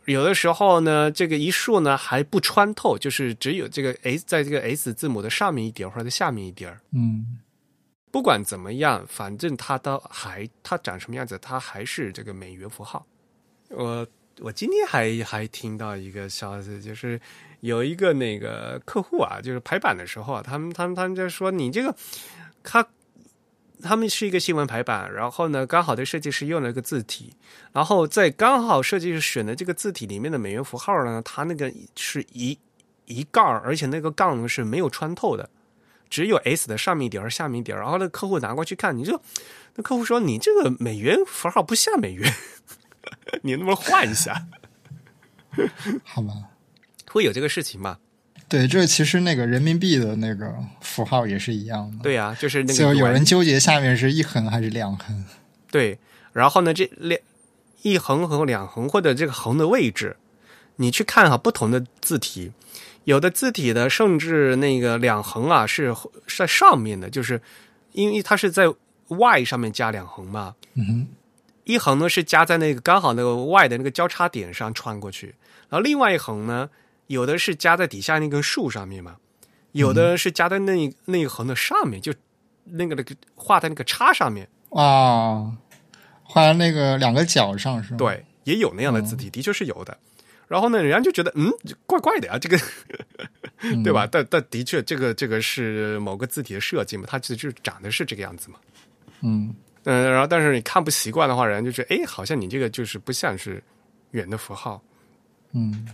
[0.05, 6.79] 有的时候呢，这个一竖呢还不穿透，就是只有这个 S 在这个 S 字母的上面一点儿或者下面一点儿。
[6.93, 7.39] 嗯
[8.11, 13.05] 不管怎么样，反正它都还它长什么样子，它还是这个美元符号。
[13.73, 14.05] 我
[14.39, 17.19] 我今天还还听到一个消息，就是
[17.59, 21.95] 有一个那个客户啊，就是排版的时候啊，他们他们他们在说你这个，
[22.63, 22.87] 他
[23.81, 27.33] 他们是一个新闻排版，然后呢，刚好的设计师用了一个字体，
[27.71, 32.57] 然后在刚好设计师选的这个字体里面的美元符号呢，它那个是一
[33.05, 35.49] 一杠，而且那个杠是没有穿透的。
[36.09, 39.21] 只有 S 的上面一点儿，下面一点儿，然后那客户拿过去看，你就，
[39.75, 42.33] 那客户说你这个美元符号不像美元，
[43.43, 44.47] 你能不能换一下？
[46.03, 46.33] 好吧。
[47.07, 47.97] 会有这个事情吗？
[48.47, 52.03] 对，这其实那个人民币的那个符号也是一样的。
[52.03, 55.25] 对呀、就是那个就有人纠结下面是一横还是两横。
[55.69, 55.99] 对，
[56.33, 57.19] 然后呢，这两
[57.81, 60.17] 一横和两横或者这个横的位置，
[60.77, 62.51] 你去看哈，不同的字体，
[63.05, 65.93] 有的字体的甚至那个两横啊是
[66.27, 67.41] 是在上面的，就是
[67.93, 68.65] 因为它是在
[69.07, 71.07] Y 上面加两横嘛，嗯哼，
[71.63, 75.35] 一横呢是夹在那个刚好那个 Y 的那个交叉点上穿过去，
[75.69, 76.69] 然后另外一横呢，
[77.07, 79.17] 有的是夹在底下那根树上面嘛，
[79.71, 82.13] 有的是夹在那那一横的上面，就
[82.65, 84.47] 那个那个画在那个叉上面。
[84.69, 85.57] 啊，
[86.23, 89.97] 画在那个两个角上是吗？，对，也有那样的字体，的确是有的。
[90.47, 91.49] 然后呢，人家就觉得嗯，
[91.85, 92.57] 怪怪的呀，这个
[93.83, 94.07] 对吧？
[94.09, 98.59] 但但的确，这个这个是某个字体的设计嘛，它就就长得是这个样子嘛。
[99.21, 103.63] 嗯嗯，然后但是你看不习惯的话，人就觉得哎，好像你这个就是不像是
[104.11, 104.81] 圆的符号。
[105.53, 105.87] 嗯，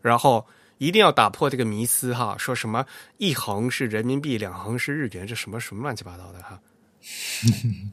[0.00, 0.44] 然后
[0.78, 2.84] 一定要打破这个迷思哈，说什么
[3.18, 6.60] 一横是人民币，两横是日元，这什么什么乱七八糟的哈。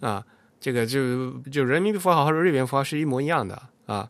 [0.02, 0.26] 啊，
[0.60, 4.10] 这个就就人民币符号和日元符号是一模一样的啊。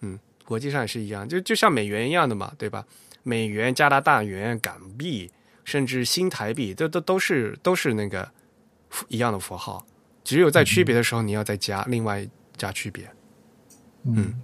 [0.00, 2.84] 嗯，国际上也是一样，就就像美元一样的嘛，对吧？
[3.22, 5.30] 美元、加拿大元、港币，
[5.64, 8.30] 甚至新台币，这都都是都是那个
[9.08, 9.84] 一样的符号，
[10.28, 12.22] 只有在区别的时候，你要再加另外
[12.58, 13.10] 加区别。
[14.04, 14.34] 嗯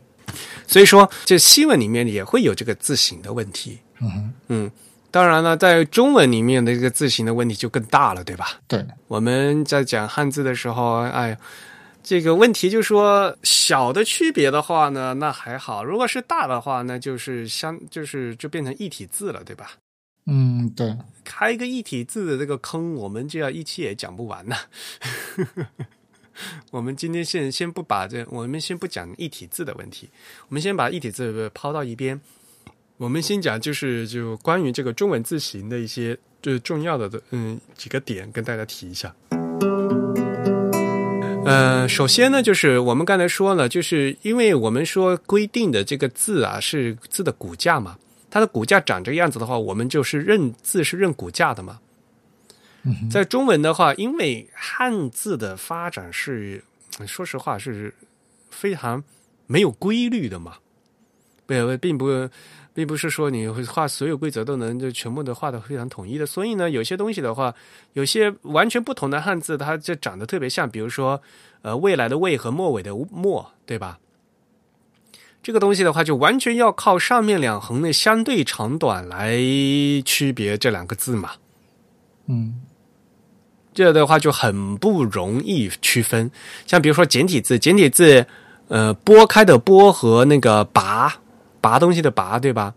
[0.66, 3.78] 所以说，这西文里面也会有这个字形的问题。
[4.00, 4.70] 嗯哼，嗯，
[5.10, 8.46] 当然了，在中文里面的这个字形的问题就更大了，对吧？
[8.66, 11.38] 对，我们在讲汉字的时候，哎，
[12.02, 19.72] 这个问题就是说，小的区别的话呢，那还好；如果是大的话，那就是相就是就变成一体字了，对吧？
[20.26, 24.56] 嗯对，开一个一体字的这个坑，我们就要一期也讲不完呢。
[26.72, 30.08] 我们今天先先不把这，我们先不讲一体字的问题，
[30.48, 32.20] 我们先把一体字抛到一边。
[32.96, 39.14] 我们先讲就是就关于这个中文字形的一些就是重要的的嗯几个点跟大家提一下。
[41.44, 47.98] 呃，首先呢，就是我们刚才说了，就是因为我们说规定的这个字啊是字的骨架嘛，
[48.34, 51.78] 它的骨架长这个样子的话，我们就是认字是认骨架的嘛。
[53.08, 56.64] 在中文的话，因为汉字的发展是，
[57.06, 57.94] 说实话是
[58.50, 59.04] 非常
[59.46, 60.56] 没有规律的嘛，
[61.46, 62.28] 并并不
[62.74, 67.54] 并不是说你会画所有规则都能就全部的画的非常统一的，所以呢，有些东西的话，
[67.92, 71.22] 有些完全不同的汉字，它就长得特别像，比如说
[71.62, 74.00] 呃未来的未和末尾的末，对吧？
[75.44, 79.36] 这个东西的话，就完全要靠上面两横的相对长短来
[80.02, 81.32] 区别这两个字嘛。
[82.26, 82.62] 嗯
[83.74, 86.30] 这的话就很不容易区分。
[86.66, 88.26] 像比如说简体字，简体字，
[88.68, 91.14] 呃，拨开的拨和那个拔
[91.60, 92.72] 拔东西的拔，对吧？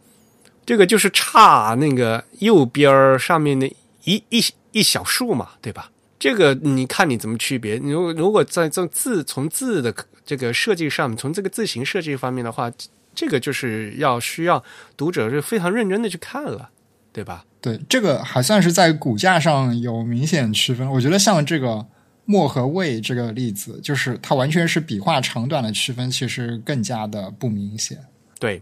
[0.66, 3.66] 这个就是差那个右边儿上面的
[4.04, 5.90] 一一一小竖嘛，对吧？
[6.20, 7.78] 这个你看你怎么区别？
[7.78, 9.94] 你如如果在这字从字的
[10.28, 12.70] 这个设计上，从这个字形设计方面的话，
[13.16, 14.64] 这个就是要需要
[14.96, 16.70] 读者是非常认真的去看了，
[17.14, 17.46] 对吧？
[17.62, 20.88] 对，这个还算是在骨架上有明显区分。
[20.88, 21.88] 我觉得像这个
[22.26, 27.98] 墨和魏这个例子，就是它完全是笔画长短的区分，其实更加的不明显。
[28.38, 28.62] 对，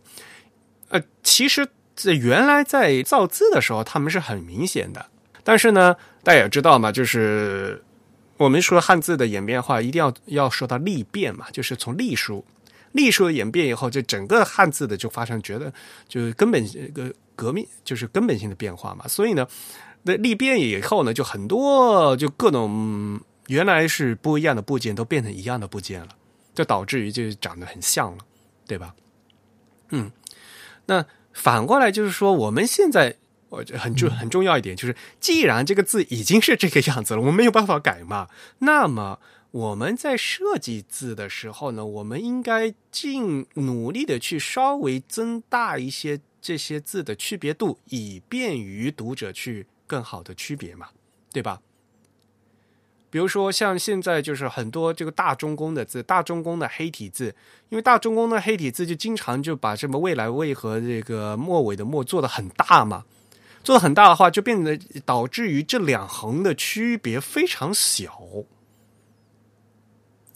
[0.89, 5.08] 呃，其实这原来在造字的时候，他们是很明显的。
[5.43, 7.84] 但是呢，大家也知道嘛，就是
[8.38, 12.43] 我们说汉字的演变化，一定要要说到历变嘛，就是从隶书，
[12.91, 15.71] 隶书的演变以后，就整个汉字的就发生觉得
[16.08, 19.08] 就是根本一个革命，就是根本性的变化嘛。
[19.08, 19.48] 所以呢，
[20.04, 26.10] 那历变以后呢，就很多就各种原来是不一样的部件都变成一样的部件了，
[26.54, 28.24] 就导致于就长得很像了，
[28.67, 28.93] 对吧？
[29.89, 30.12] 嗯，
[30.88, 33.15] 那反过来就是说，我们现在
[33.49, 38.27] 我觉得很重很重要一点，就是既然这个字已经是这个样子了，我们没有办法改嘛，
[38.60, 39.19] 那么
[39.51, 50.89] 我们在设计字的时候呢，我们应该尽努力的去稍微增大一些这些字的区别度，以便于读者去更好的区别嘛，
[51.31, 51.62] 对吧？
[53.12, 57.34] 比如说，像现在就是很多这个大中宫的字，大中宫的黑体字，
[57.69, 63.05] 因为大中宫的黑体字就经常就把什么未来未和这个末尾的末做的很大嘛，
[63.65, 68.17] 做的很大的话，就变得导致于这两横的区别非常小。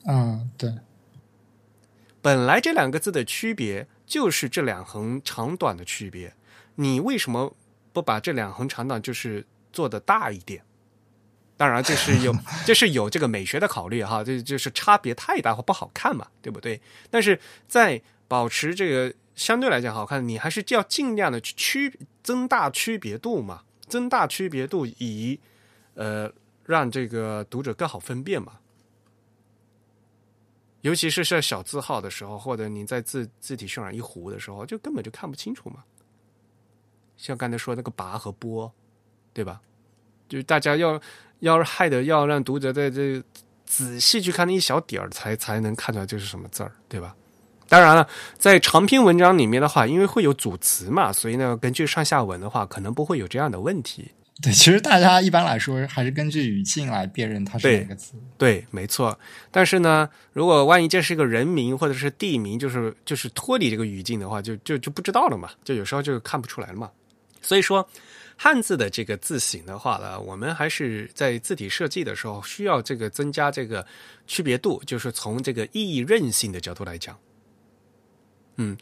[0.05, 0.73] 嗯，对，
[2.21, 6.33] 本来这两个字的区别就是这两横长短的区别，
[6.75, 7.55] 你为什么
[7.93, 10.63] 不把这两横长短就是做的大一点？
[11.55, 12.33] 当然，这是有
[12.65, 16.81] 这是有这个美学的考虑哈，这就是差别太大或不好看嘛，对不对？
[17.11, 25.39] 但是在保持这个相对来讲好看，你还是要尽量的去区增大区别度嘛，增大区别度以
[25.93, 26.29] 呃
[26.65, 28.59] 让这个读者更好分辨嘛。
[30.81, 35.85] 尤其是像小字号的时候，或者你在字字体渲染一糊的时候，就根本就看不清楚嘛。
[37.15, 38.69] 像刚才说那个拔和波，
[39.33, 39.61] 对吧？
[40.27, 41.01] 就大家要
[41.39, 43.23] 要害的要让读者在这
[43.65, 47.15] 仔细去看那一小点儿，才才能看出来这是什么字儿，对吧？
[47.69, 48.05] 当然了，
[48.37, 54.11] 在长篇文章里面的话，因为会有组词嘛，所以呢，根据上下文的话，可能不会有这样的问题。
[54.41, 58.13] 对，其实大家一般来说还是根据语境来辨认它是哪个字。
[58.37, 59.19] 对，没错。
[59.51, 66.89] 但是呢，如果万一这是一个人名或者是地名，就是就是脱离这个语境的话，就就就不知道了嘛，就有时候就看不出来了嘛。
[67.41, 67.85] 所以说，
[68.37, 73.85] 汉字的这个字形的话呢，我们还是在字体设计的时候需要这个增加这个
[74.25, 77.17] 区别度，就是从这个意义韧性的角度来讲，
[78.59, 78.77] 嗯，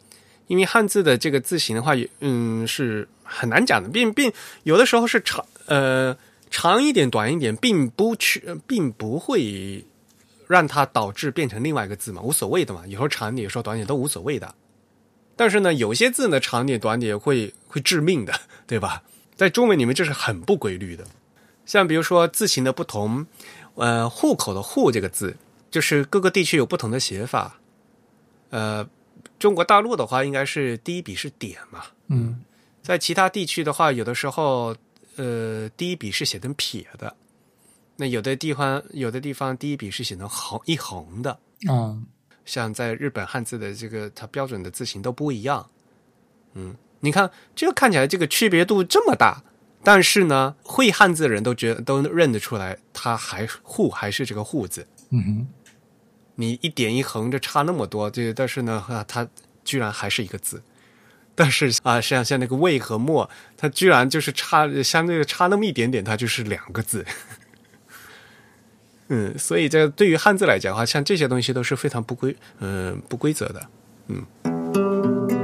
[0.48, 4.32] 因为汉字的这个字形的话，嗯，是很难讲的，并并
[4.64, 6.16] 有的时候是长呃
[6.50, 9.84] 长一点、短一点，并不去，并不会
[10.48, 14.52] 让它导致变成另外一个字嘛，无所谓的嘛，有时候长点，有时候短点都无所谓的。
[15.36, 18.34] 但是呢，有些字呢长点、短点会会致命的，
[18.66, 19.04] 对吧？
[19.36, 21.06] 在中文里面这是很不规律的，
[21.64, 23.24] 像比如说字形的不同，
[23.76, 25.36] 呃，户口的“户”这个字，
[25.70, 27.60] 就是各个地区有不同的写法。
[28.50, 28.88] 呃，
[29.38, 32.42] 中国大陆的话，应该是第一笔是点嘛，嗯，
[32.82, 34.74] 在其他地区的话，有的时候，
[35.16, 37.14] 呃，第一笔是写成撇的，
[37.96, 41.38] 那有的地方，有的地方第一笔是写成横一横的。
[41.66, 41.96] 啊，
[42.44, 45.68] 像在日本汉字的这个它标准的字形都不一样，
[46.54, 46.76] 嗯。
[47.00, 49.40] 你看，这个看起来这个区别度这么大，
[49.84, 54.84] 但是呢，会汉字的人都觉得都认得出来，它还“户”还是这个“户”字。
[55.10, 55.46] 嗯哼，
[56.40, 59.26] 你一点一横，这差那么多，这但是呢，它
[59.64, 60.62] 居然还是一个字。
[61.34, 63.28] 但是啊，像像那个“魏”和“墨”，
[63.58, 67.04] 它居然就是差相对差那么一点点，它就是两个字。
[69.08, 73.68] 嗯，所以这对于汉字来讲的话，像这些东西都是非常不规，嗯，不规则的，
[74.06, 75.37] 嗯。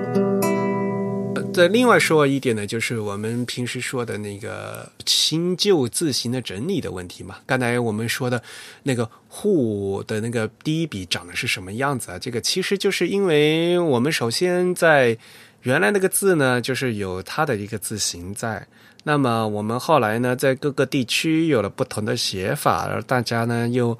[1.54, 7.36] 再另外说一点呢，就是我们平时说的那个新旧字形的整理的问题嘛。
[7.46, 8.42] 刚才我们说的
[8.82, 12.18] 那个“户”的那个第一笔长的是什么样子啊？
[12.18, 15.16] 这个其实就是因为我们首先在
[15.62, 18.66] 原来那个字呢，就是有它的一个字形在。
[19.04, 23.96] 那么我们后来呢，在各个地区有了不同的写法，而大家呢又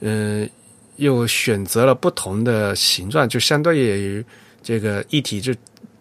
[0.00, 0.48] 嗯
[0.96, 4.24] 又选择了不同的形状，就相对于
[4.62, 5.52] 这个一体就。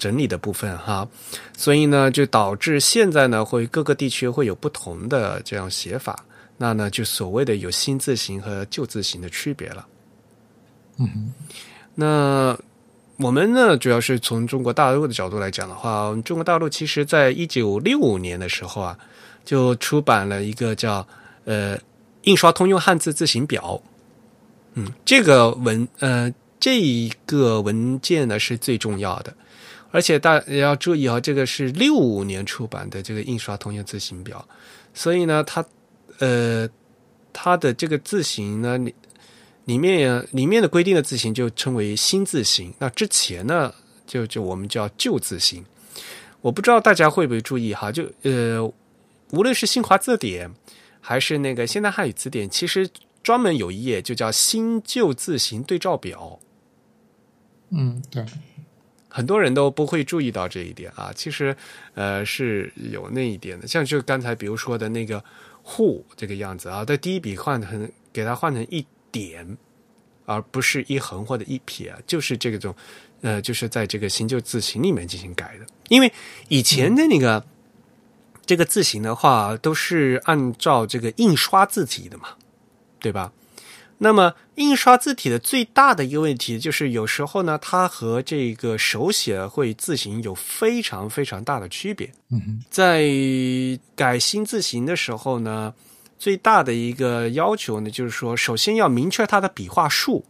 [0.01, 1.07] 整理的部分哈，
[1.55, 6.25] 所以呢，就导致现在呢，会各个地区会有不同的这样写法，
[6.57, 9.85] 那呢，就所谓的有新字形和旧字形的区别了。
[10.97, 11.31] 嗯，
[11.93, 12.57] 那
[13.17, 18.97] 我们呢，主要是从中国大陆的角度来讲的话，中国大陆其实在一九六五年的时候啊，
[19.45, 21.07] 就出版了一个叫
[21.45, 21.77] 呃
[22.23, 23.79] 《印刷通用汉字字形表》。
[24.73, 29.31] 嗯，这个文呃这一个文件呢是最重要的。
[29.91, 34.47] 而且大家要注意啊，这个是六五年出版的这个印刷通用字形表，
[34.93, 35.63] 所以呢，它
[36.19, 36.67] 呃
[37.33, 38.95] 它的这个字形呢里
[39.65, 43.73] 里面里面的规定的字形就称为新字形，那之前呢
[44.07, 45.63] 就就我们叫旧字形。
[46.41, 48.63] 我不知道大家会不会注意哈，就呃
[49.31, 50.49] 无论是新华字典
[50.99, 52.89] 还是那个现代汉语词典，其实
[53.21, 56.39] 专门有一页就叫新旧字形对照表。
[57.69, 58.25] 嗯，对。
[59.13, 61.53] 很多人都不会注意到这一点啊，其实，
[61.95, 63.67] 呃，是有那一点的。
[63.67, 65.21] 像就刚才比如说的那个
[65.61, 69.45] “户”这个样子啊，在第一笔换成给它换成一点，
[70.25, 72.73] 而不是一横或者一撇，就是这种，
[73.19, 75.65] 呃，就是在这个新旧字形里面进行改的。
[75.89, 76.09] 因为
[76.47, 77.45] 以前的那个
[78.45, 82.29] 这个字形的话，都是按照这个印刷字体的嘛，
[82.97, 83.33] 对吧？
[84.03, 92.11] 那么，印刷字体的最大的一个问题就是，有时候呢，它和这个手写会字形有非常非常大的区别。
[92.31, 93.07] 嗯在
[93.95, 95.71] 改新字形的时候呢，
[96.17, 100.25] 最大的一个要求呢，就是说，首先要明确它的笔画数，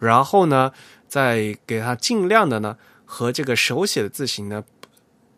[0.00, 0.72] 然后呢，
[1.06, 4.64] 再给它尽量的呢和这个手写的字形呢，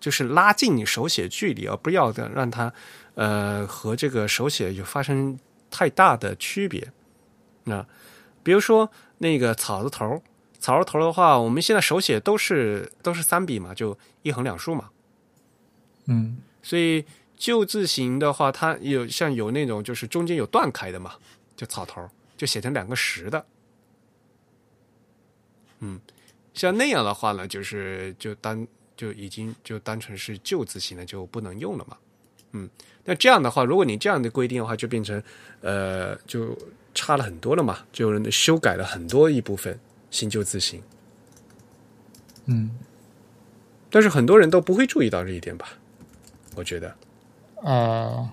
[0.00, 2.72] 就是拉近你手写距离，而不要的让它
[3.14, 5.38] 呃和这个手写有发生
[5.70, 6.90] 太大的区别。
[7.68, 7.84] 那，
[8.44, 8.88] 比如说
[9.18, 10.22] 那个草字头，
[10.60, 14.88] 草字头的话，我们现在手写都是都是三笔嘛，就一横两竖嘛。
[16.04, 17.04] 嗯，所以
[17.36, 21.16] 旧字形的话，它有像有那种就是中间有断开的嘛，
[21.56, 23.44] 就草头就写成两个十的。
[25.80, 26.00] 嗯，
[26.54, 28.64] 像那样的话呢，就是就单
[28.96, 31.96] 就已经就单纯是旧字形的就不能用了嘛。
[32.52, 32.70] 嗯，
[33.04, 35.20] 那这样的话，如果你这样的规定的话，就变成
[35.62, 36.56] 呃就。
[36.96, 39.78] 差了很多了嘛，就修改了很多一部分
[40.10, 40.82] 新旧字形。
[42.46, 42.70] 嗯，
[43.90, 45.68] 但是很多人都不会注意到这一点吧？
[46.54, 46.96] 我觉得，
[47.62, 48.28] 呃，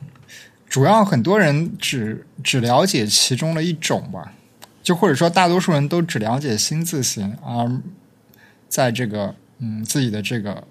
[0.67, 4.33] 主要很多人只只了解其中的一种吧，
[4.81, 7.81] 就或者说大多数人都只了解新字形，而
[8.69, 10.65] 在这个嗯自己的这个。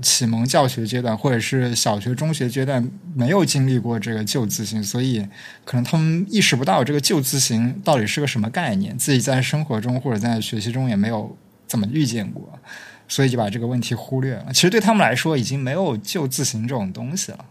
[0.00, 5.26] 启蒙教学阶段，或者是小学、中学阶段，没有经历过这个旧字形，所以
[5.64, 8.96] 可能他们意识不到这个旧字形到底是个什么概念。
[8.96, 12.58] 自己在生活中或者在学习中也没有怎么遇见过，
[13.08, 14.46] 所以就把这个问题忽略了。
[14.52, 17.44] 其实对他们来说，已经没有旧字形这种东西了。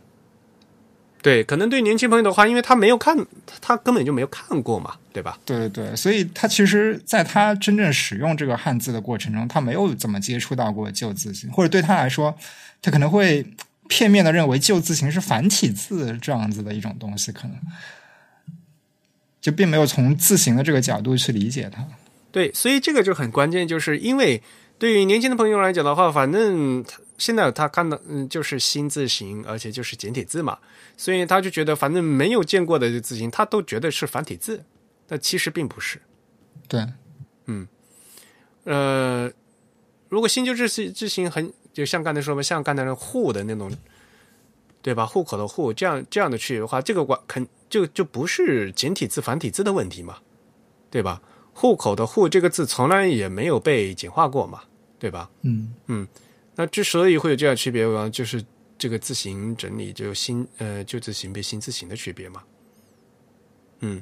[1.22, 3.16] 对，可能对年轻朋友的话，因为他没有看，
[3.62, 5.38] 他根本就没有看过嘛，对吧？
[5.46, 12.36] 对对对，所以他其实在他真正使用这个汉字的过程中，他没有怎么接触到过旧字形，或者对他来说，
[12.82, 13.46] 他可能会
[13.90, 17.58] 片面的认为旧字形是繁体字这样子的一种东西，可能
[19.42, 21.86] 就并没有从字形的这个角度去理解它。
[22.32, 24.42] 对，所以这个就很关键，就是因为
[24.80, 30.58] 对于年轻的朋友来讲的话，反正他现在他看到嗯就是新字形，而且就是简体字嘛，
[30.96, 34.64] 所以他就觉得反正没有见过的字形，他都觉得是繁体字，
[35.12, 36.02] 但其实并不是。
[36.70, 36.88] 对，
[37.48, 37.68] 嗯
[38.64, 39.30] 呃，
[40.08, 43.70] 如果新旧字形字形很，就像刚才说的，像刚才那户的那种，
[44.82, 45.06] 对吧？
[45.06, 50.20] 户口的户，这样这样的区别的话，这个管肯就就不是简体字繁体字的问题嘛，
[50.90, 51.22] 对吧？
[51.54, 54.64] 户口的户这个字从来也没有被简化过嘛，
[54.98, 55.30] 对吧？
[55.42, 56.08] 嗯嗯
[56.56, 58.42] 那之所以会有这样区别啊，就是
[58.78, 62.42] 这个字形整理就新呃旧字形被新字形的区别嘛。
[63.82, 64.02] 嗯，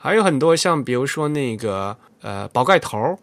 [0.00, 3.16] 还有很多像比如说那个呃宝盖头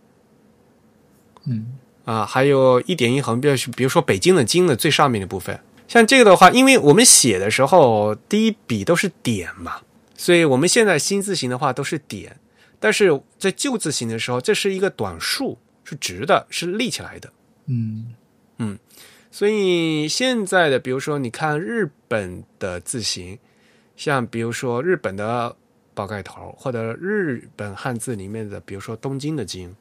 [1.43, 1.75] 嗯。
[2.05, 5.59] 啊、还有一点一横，比如比如说北京的京的最上面的部分，
[5.89, 9.81] 像这个的话，因为我们写的时候第一笔都是点嘛，
[10.15, 12.37] 所以我们现在新字形的话都是点，
[12.79, 17.33] 但是在旧字形的时候，这是一个短竖，是直的，是立起来的。
[17.65, 18.15] 嗯。
[19.29, 23.37] 所以现在的，比如说你看日本的字形，
[23.97, 25.57] 像比如说日本的
[25.97, 29.75] 宝盖头，或者日本汉字里面的，比如说东京的京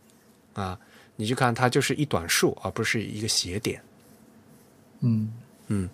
[0.54, 0.78] 啊，
[1.16, 3.82] 你去看它就是一短竖，而不是一个斜点。
[5.00, 5.30] 嗯
[5.66, 5.90] 嗯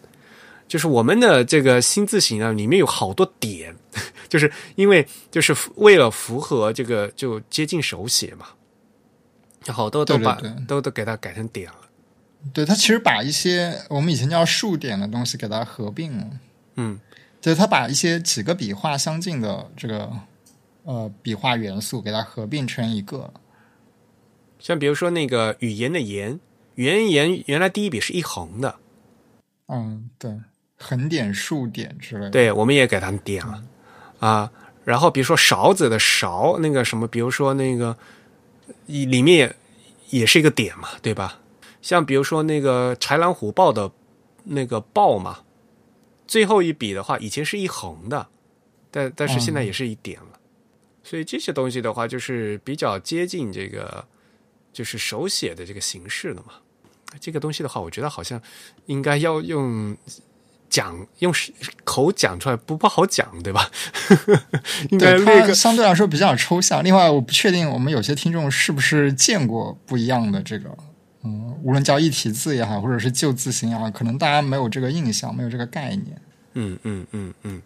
[0.68, 3.74] 就是我们的这个新字形啊，里面有好多点，
[4.30, 8.46] 就是因为就是为了符合这个就接近手写嘛，
[9.66, 11.78] 好多都把都都给它改成点了。
[12.54, 16.30] 对，它其实把一些我们以前叫竖点的东西给它合并了。
[16.76, 16.98] 嗯，
[17.42, 20.10] 就是他把一些几个笔画相近的这个
[20.84, 23.30] 呃笔画元素给它合并成一个。
[24.60, 26.38] 像比如说那个语言的言，
[26.76, 28.76] 语言言原来第一笔是一横的，
[29.66, 30.38] 嗯，对，
[30.78, 32.30] 横点、竖点之类的。
[32.30, 33.62] 对，我们也给它点了
[34.20, 34.52] 啊。
[34.84, 37.96] 然后比如说勺子的勺，那个什么，比如说那个
[38.86, 39.36] 里里面
[40.10, 41.40] 也也是一个点嘛，对吧？
[41.82, 43.90] 像比如说那个豺狼虎豹的
[44.44, 45.40] 那个豹嘛，
[46.32, 48.26] 最后一笔的话，以前是一横的，
[48.90, 50.40] 但但是现在也是一点了。
[51.04, 54.02] 所以这些东西的话，就是比较接近这个
[54.72, 56.54] 就是手写的这个形式了嘛。
[57.20, 58.40] 这个东西的话，我觉得好像
[58.86, 59.94] 应该要用
[60.70, 61.30] 讲用
[61.84, 63.70] 口讲出来不不好讲，对吧？
[64.88, 66.82] 应该对，它相对来说比较抽象。
[66.82, 70.74] 另外，我不确定我们有些听众是不是见过不一样的这个，
[71.24, 76.20] 嗯，无论叫一体字也好，或者是旧字形也好，可能大家没有这个印象，没有这个概念。
[76.54, 77.62] 嗯嗯嗯嗯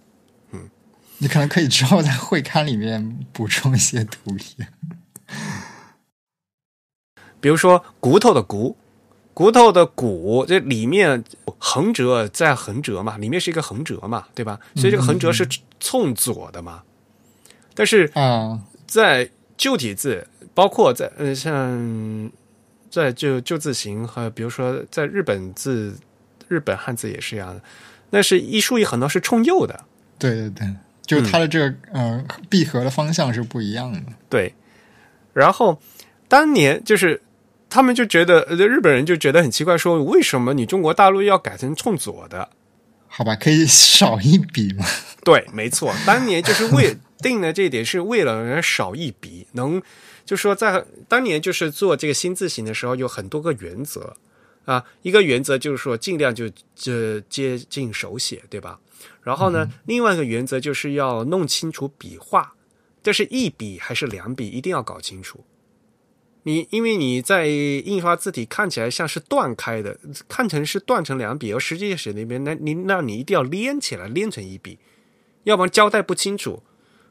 [0.53, 0.71] 嗯，
[1.19, 4.69] 你可能可以之后在会刊里面补充一些图片。
[7.41, 8.77] 比如说骨头的骨，
[9.33, 11.25] 骨头的骨，这里面
[11.59, 14.61] 横折在横折嘛，里面是一个横折嘛，对吧？
[14.75, 15.49] 所以这个横折是
[15.81, 16.83] 冲左的嘛。
[17.75, 22.31] 但是啊，在旧体字，包括在呃像
[23.03, 25.97] 在就就字形和比如说在日本字、
[26.49, 27.61] 日本汉字也是一样的，
[28.11, 29.85] 那是一竖一横呢是冲右的，
[30.19, 30.75] 对对对，
[31.05, 34.01] 就是它的这个、呃闭合的方向是不一样的。
[34.29, 34.55] 对。
[35.33, 35.81] 然后
[36.29, 37.21] 当年就是
[37.69, 42.49] 他们就觉得，呃日本人就觉得很奇怪，说为什么你中国大陆要改成冲左的？
[43.09, 44.87] 好吧，可以 少一笔嘛？
[45.23, 49.83] 对，没错，当年就是为 定的这一点，是为了人少一笔，能
[50.27, 54.17] 就说在当年就是做这个新字形的时候，有很多个原则
[54.67, 54.85] 啊。
[55.03, 58.81] 一个原则就是说尽量就这接近手写，对吧？
[59.23, 62.55] 然后呢，另外一个原则就是要弄清楚笔画，
[63.03, 65.45] 这是一笔还是两笔，一定要搞清楚。
[66.43, 69.99] 你因为你在印刷字体看起来像是断开的，
[70.29, 74.79] 看成是断成两笔，而实际写那边，那你那你一定要连起来，连成一笔，
[75.45, 76.63] 要不然交代不清楚。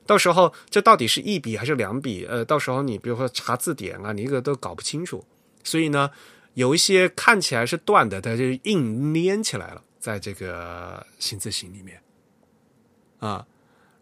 [0.05, 2.25] 到时候这到底是一笔还是两笔？
[2.25, 5.25] 呃，到时候你比如说查字典啊，你一个都搞不清楚。
[5.63, 6.11] 所以呢，
[6.53, 11.99] 有一些看起来是断的，它就硬连起来了，在这个新字形里面
[13.19, 13.45] 啊。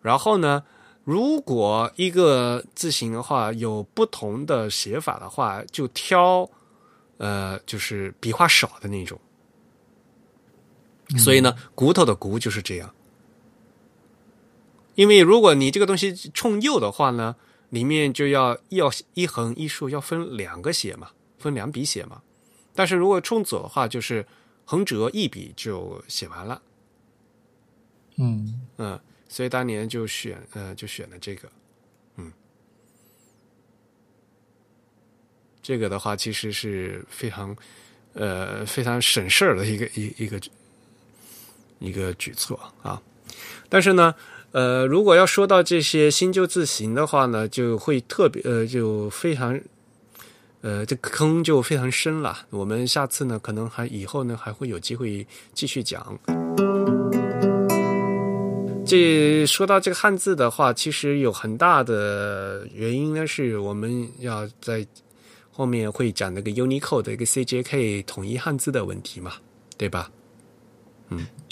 [0.02, 0.62] 然后呢，
[1.06, 6.50] 如果一个字形的话有不同的写法的话，就挑
[7.18, 9.18] 呃就是笔画少的那种。
[11.18, 12.94] 所以呢，骨头的骨就是这样。
[14.96, 17.36] 因为如果你这个东西冲右的话呢，
[17.70, 22.22] 里面就要要一横一竖要分两个写嘛，分两笔写嘛。
[22.76, 24.26] 但是如果冲左的话，就是
[24.66, 26.62] 横折一笔就写完了。
[28.18, 31.52] 嗯嗯，所以当年就选呃就选了这个，
[32.18, 32.32] 嗯，
[35.64, 37.58] 这个的话其实是非常
[38.14, 40.40] 呃非常省事儿的一个一一个
[41.80, 43.02] 一个举措啊。
[43.68, 44.14] 但是呢，
[44.54, 49.60] 呃，如果要说到这些新旧字形的话呢，就会特别呃就非常
[50.62, 52.46] 呃这坑就非常深了。
[52.52, 55.26] 我们下次呢，可能还以后呢还会有机会
[55.56, 56.20] 继续讲。
[58.86, 64.86] 这说到这个汉字的话，其实有很大的原因呢，是我们要在
[65.52, 69.34] 后面会讲那个 Unicode 的一个 CJK 统一汉字的问题嘛，
[69.78, 70.12] 对吧？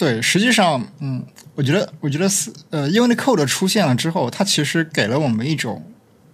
[0.02, 1.24] 对，实际上，嗯，
[1.54, 5.80] 我觉得，我觉得是呃，Unicode 出现了之后，它其实给了我们一种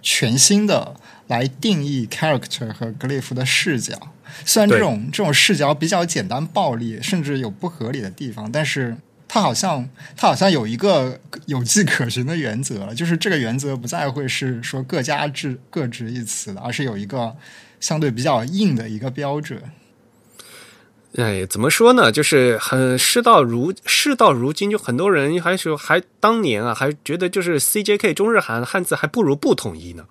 [0.00, 0.96] 全新的
[1.26, 3.94] 来定义 character 和 glyph 的视角。
[4.46, 8.96] 虽然这种这种视角比较简单暴力，甚至有不合理的地方，但是
[9.28, 17.36] 它好像它好像有一个有迹可循的原则，就是这个原则不再会是说各家制各执一词的，而是有一个
[17.80, 19.62] 相对比较硬的一个标准。
[21.16, 22.12] 哎，怎么说呢？
[22.12, 30.06] 就是很事到如事到如今，就很多人还说还当年啊，还觉得就是 CJK 中日韩汉字还不如不统一呢。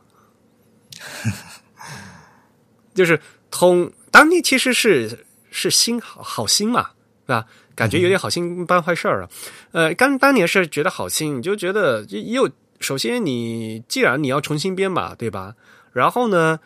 [2.96, 3.22] 就是
[3.52, 6.90] 统当年其实是是心好好心嘛，
[7.26, 7.46] 是吧？
[7.76, 9.30] 感觉有点好心办坏事儿啊。
[9.72, 15.54] 呃，刚当年是觉得好心，你就觉得又首先你既然你要重新编码，对吧？
[15.94, 16.60] 然后呢，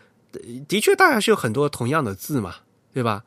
[0.70, 2.56] 的确大家是有很多同样的字嘛，
[2.94, 3.24] 对吧？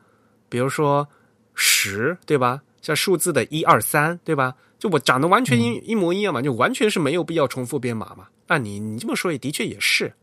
[0.49, 1.07] 比如说
[1.53, 2.61] 十，对吧？
[2.81, 4.55] 像数字的一二三，对吧？
[4.77, 8.27] 就我长得完全一一模一样嘛，就完全是没有必要重复编码嘛。
[8.47, 10.13] 那你你这么说也的确也是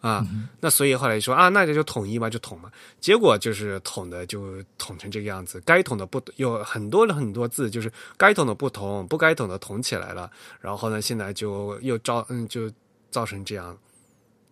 [0.00, 0.26] 啊。
[0.60, 2.70] 那所以后来说啊，那就就统一嘛，就统嘛。
[3.00, 10.30] 结果就是统的就统成这个样子，该统的不有很多很多字，就是该统的不统，不该统的统起来了。
[10.60, 12.70] 然后呢，现在就又造嗯就
[13.10, 13.78] 造成这样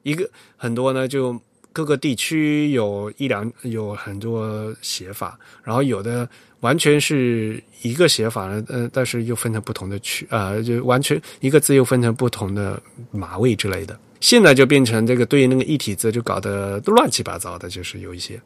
[0.05, 1.38] 一个很多呢就。
[1.78, 13.96] 各个地区有一两有很多写法，然后有的完全是一个写法呢，呃，但是又分成不同的区啊，就完全一个字又分成不同的码位之类的。
[14.18, 18.42] 现在就变成这个对那个一体字就搞得都乱七八糟的，就是有一些。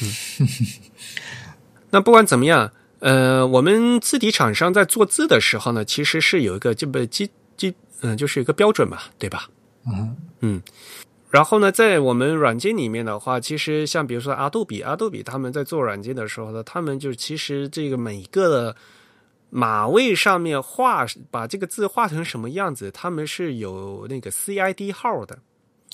[0.00, 0.46] 嗯，
[1.90, 2.70] 那不管怎么样，
[3.00, 9.50] 呃，我们字体厂商在做字的时候呢，其实是有一个这么基基嗯，就是一个标准嘛，对吧？
[9.88, 10.62] 嗯嗯。
[11.36, 18.76] 然后呢，在我们软件里面的话，其实像比如说阿杜比，阿杜比他们在做软件的时候呢，他们就其实这个每个的
[19.50, 25.38] 码位上面画，把这个字画成什么样子，他们是有那个 CID 号的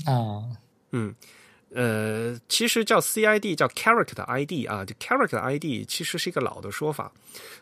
[0.07, 0.47] 啊，
[0.93, 1.13] 嗯，
[1.75, 7.11] 呃，其实叫 CID 叫 character ID 啊，就 character ID 其实是一个老的说法，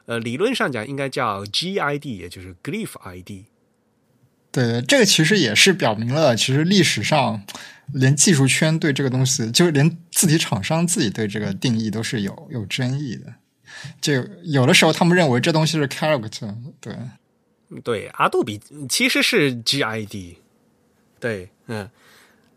[0.04, 3.46] 呃，理论上讲应该叫 GID，也就是 glyph ID。
[4.52, 7.40] 对，这个其实也是表明了，其实历史上
[7.94, 13.32] 连技术圈对这个东西，就是连字体厂商自己对这个定义都是有有争议的。
[14.00, 16.96] 就有的时候他们认为这东西是 character，对，
[17.84, 20.34] 对，阿杜比其实是 GID，
[21.20, 21.88] 对，嗯，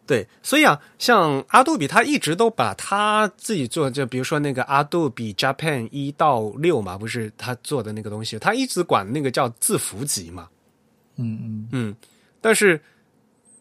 [0.08, 10.50] 对，所以啊，像阿杜比，他一直都把他自己做，就比如说那个阿杜比 Japan 一到六嘛，不是他做的那个东西，他一直管那个叫字符集嘛。
[11.18, 11.96] 嗯嗯嗯，
[12.42, 12.82] 但是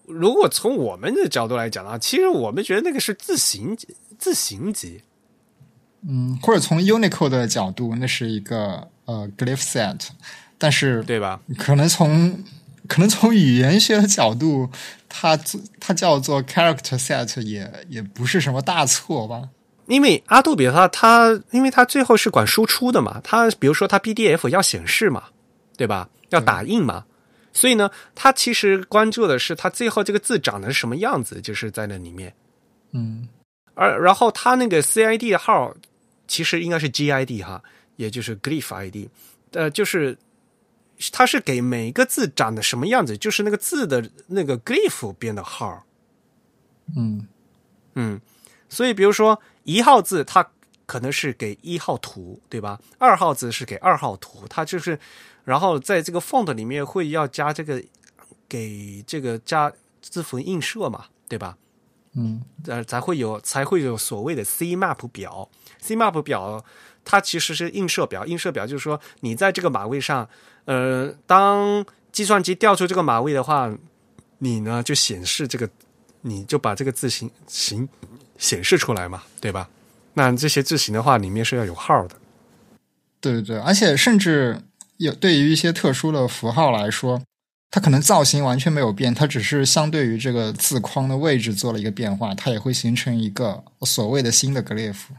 [0.06, 3.76] 如果从我们的角度来讲啊，其实我们觉得那个是自行
[4.18, 5.02] 自行级，
[6.08, 10.08] 嗯，或者从 Unicode 的角度，那是一个呃 glyph set，
[10.58, 11.40] 但是对吧？
[11.58, 12.42] 可能从
[12.88, 14.68] 可能从语言学的角度，
[15.08, 15.38] 它
[15.78, 19.50] 它叫做 character set 也也不是什么大错吧？
[19.86, 25.24] 因为阿杜比它它，因为它最后是管输出的嘛，它比如说它 PDF 要显示嘛，
[25.76, 26.08] 对吧？
[26.30, 27.04] 要打印嘛。
[27.52, 32.34] 所以呢，他其实关注的是他最后这个字长得是什么样子，就是在那里面。
[32.92, 33.28] 嗯，
[33.74, 35.74] 而然后他那个 CID 的号
[36.26, 37.62] 其实应该是 GID 哈，
[37.96, 39.08] 也就是 Glyph ID，
[39.52, 40.16] 呃，就是
[41.12, 45.84] 它是给每个字长得什么样子，就是那个字的那个 Glyph 编的号。
[46.96, 47.26] 嗯
[47.94, 48.20] 嗯，
[48.68, 50.50] 所以比如说一号字，它
[50.86, 52.80] 可能是给一号图，对吧？
[52.98, 54.98] 二号字是给二号图，它就是。
[55.44, 57.82] 然后在这个 font 里面会要加这个，
[58.48, 61.56] 给这个加字符映射嘛，对吧？
[62.14, 65.48] 嗯，呃，才会有才会有所谓的 C map 表。
[65.80, 66.62] C map 表
[67.04, 70.28] 它其实是映射表，映射表就是说你在这个码位上，
[70.66, 73.74] 呃，当计算机调出这个码位的话，
[74.38, 75.68] 你呢就显示这个，
[76.20, 77.88] 你就把这个字形形
[78.36, 79.70] 显示出来嘛，对吧？
[80.14, 82.16] 那这些字形的话，里面是要有号的。
[83.22, 84.60] 对对对，而且甚至
[85.02, 87.20] 有对于一些特殊的符号来说，
[87.70, 95.14] 它可能造型完全没有变，它只是相对于这个字框的位置做了一个变化，它也会形成一个所谓的新的格列佛。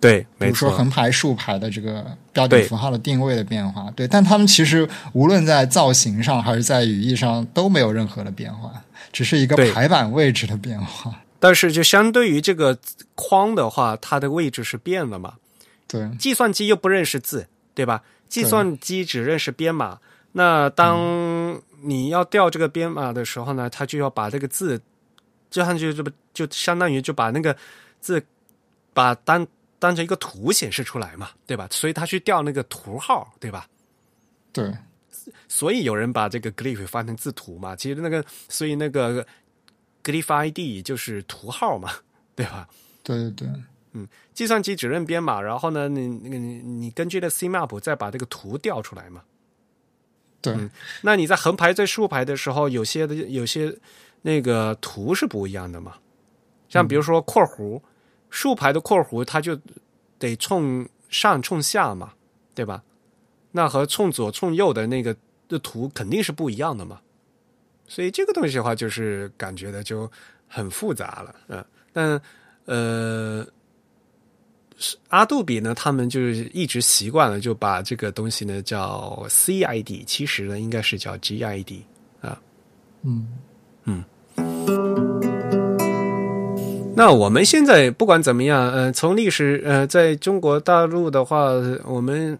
[0.00, 8.70] 对，比没错，如说横排、竖排的这个标点符号的定位的变化，对，但它们其实无论在造型上还是在语义上都没有任何的变化，
[9.12, 11.20] 只是一个排版位置的变化。
[11.40, 12.78] 但是就相对于这个
[13.14, 15.34] 框的话，它的位置是变了嘛？
[15.88, 18.02] 对，计算机又不认识字，对吧？
[18.34, 20.00] 计算机只认识编码。
[20.32, 24.80] 那当你要调这个编码的时候呢，它就要把这个字，
[25.48, 27.56] 就像就这不就相当于就把那个
[28.00, 28.20] 字
[28.92, 29.46] 把当
[29.78, 31.68] 当成一个图显示出来嘛，对吧？
[31.70, 33.68] 所以它去调那个图号，对吧？
[34.52, 34.76] 对，
[35.46, 39.24] 所以有人把这个 glyph 翻成字图嘛，其实那个所以那个
[40.02, 41.92] glyph ID 就是图号嘛，
[42.34, 42.66] 对吧？
[43.04, 43.48] 对对对，
[44.32, 49.22] 计算机只认编码，然后呢，你你你你根据的 CMAP 再把这个图调出来嘛。
[50.42, 50.54] 对，
[51.02, 53.74] 那你在横排在竖排的时候，有些的有些
[54.22, 55.94] 那个图是不一样的嘛。
[56.68, 57.80] 像比如说括弧，
[58.30, 59.58] 竖排的括弧它就
[60.18, 62.12] 得冲上冲下嘛，
[62.54, 62.82] 对吧？
[63.52, 65.16] 那和冲左冲右的那个
[65.48, 67.00] 的图肯定是不一样的嘛。
[67.86, 70.10] 所以这个东西的话，就是感觉的就
[70.48, 72.20] 很复杂了，嗯、但
[72.64, 73.46] 呃。
[75.08, 81.80] 阿杜比呢，他们就是一直习惯了，就把这个东西呢叫 CID，其实呢应该是叫 GID
[82.20, 82.40] 啊。
[83.02, 83.28] 嗯。
[83.84, 84.04] 嗯。
[86.96, 91.50] 那我们现在不管怎么样，呃，从历史呃，在中国大陆的话，
[91.84, 92.38] 我们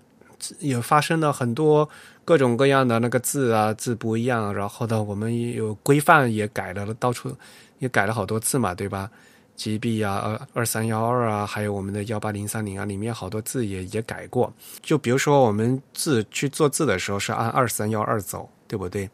[0.58, 1.88] 也发生了很多
[2.24, 7.36] 各种各样的那个字啊，字不一样，然后呢，我们也有规范也改了，到处
[7.80, 9.10] 也改了好多次嘛，对吧
[9.56, 14.52] ？GB 啊，二二三幺二啊，还有我们的幺八零三零啊，里面好多字也也改过。
[14.82, 19.08] 就比如说我们字去做字的时候是按二三幺二走，对不对？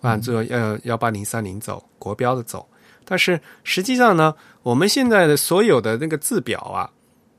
[0.00, 2.68] 按这呃幺八零三零走，国标的走。
[3.04, 6.90] 但是实际上呢，我们现在的所有的那个字表啊，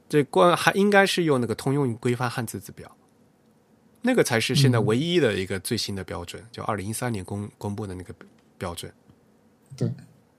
[0.09, 2.91] 这关还应该是用那个通用规范汉字字表，
[4.01, 8.13] 那个才是现在唯一的一个最新的标准，就二零一三年公公布的那个
[8.57, 8.91] 标准。
[9.77, 9.89] 对，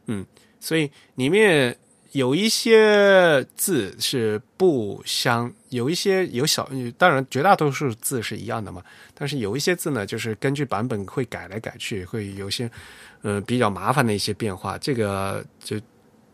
[0.07, 0.27] 嗯
[0.59, 1.75] 所以里面
[2.13, 8.83] 有一些字是不相，有一些有小，当然绝大多数字是一样的嘛，
[9.15, 12.69] 但是有一些字呢，就是根据版本会改来改去，会有些
[13.23, 14.77] 呃比较麻烦的一些变化。
[14.79, 15.81] 这个就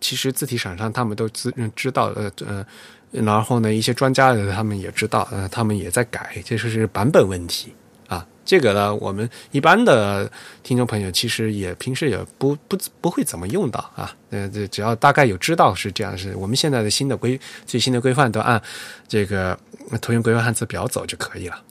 [0.01, 2.67] 其实字体厂商他们都知知道，呃呃，
[3.11, 7.75] 然后呢，一些专家他们也知道，呃，他们也在改，这就是版本问题。
[8.09, 10.31] 啊，这个呢，我们一般的
[10.63, 14.15] 听众朋友其实也平时也不不不会怎么用到啊。
[14.31, 18.63] 呃，这只要大概有知道是这样，是我们现在的新的规最新的规范都按
[19.09, 19.59] 这个
[20.01, 21.63] 图形规范汉字表走就可以了。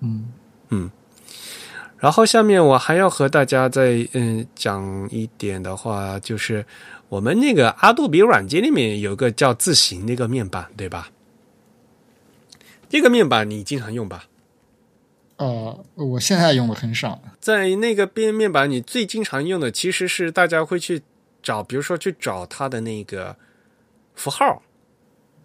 [0.00, 0.32] 嗯
[0.68, 0.90] 嗯，
[1.98, 6.64] 然后下面我还要和大家再嗯讲一点的话，就是
[7.08, 11.08] 我们那个阿杜比软件里面有个叫字形的一个面板，对吧？
[12.88, 14.24] 这个面板你经常用吧？
[15.36, 17.22] 呃，我现在用的很少。
[17.40, 21.02] 在那个边面板，你最经常用的其实是大家会去
[21.42, 23.36] 找，比如说去找它的那个
[24.14, 24.62] 符号，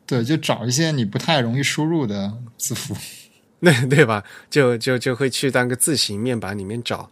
[0.05, 2.95] 对，就找一些你不太容易输入的字符。
[3.63, 4.23] 那对吧？
[4.49, 7.11] 就就就会去当个字形面板里面找，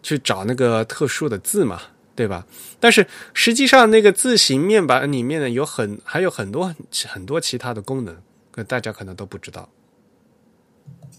[0.00, 1.80] 去找那个特殊的字嘛，
[2.14, 2.46] 对吧？
[2.78, 6.72] 但是实际上那个字形面板里面呢，有很还有很多
[7.08, 8.16] 很多其他的功能，
[8.52, 9.68] 可大家可能都不知道。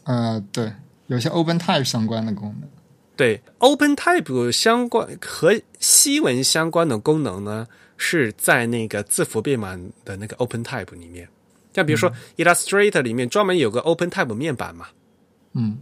[0.06, 0.72] 呃，对，
[1.10, 2.70] 有些 OpenType 相关的功能。
[3.16, 11.28] 对，OpenType 相关和西文相关的功能呢，是在那个字符编码的那个 OpenType 里面。
[11.74, 14.88] 像比如说 Illustrator 里面专门有个 OpenType 面板嘛，
[15.54, 15.80] 嗯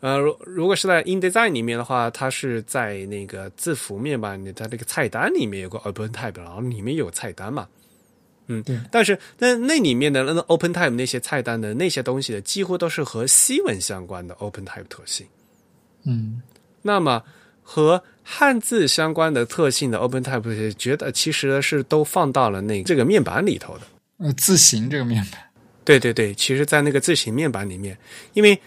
[0.00, 7.66] 呃，如如果是在 InDesign 里面的话，它是在那个字符面板的它那个菜单里面有个 OpenType，然后里面有菜单嘛。
[8.46, 8.78] 嗯，对。
[8.90, 15.26] 但是那那里面的那个 OpenType 那些菜单的那些东西的，几乎都是和西文相关的 OpenType 特性。
[16.04, 16.40] 嗯
[16.82, 17.22] 那么
[17.62, 23.82] 和汉字相关的特性的 OpenType，觉得其实是都放到了那这个面板里头的。
[24.18, 25.40] 呃，字形这个面板。
[25.84, 27.96] 对对对，其实，在那个字形面板里面，
[28.32, 28.60] 因为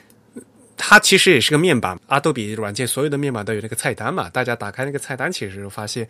[0.77, 4.29] 它其实也是个面板，阿杜比软件所有的面板都有那个菜单嘛。
[4.29, 6.07] 大家打开那个菜单，其实发现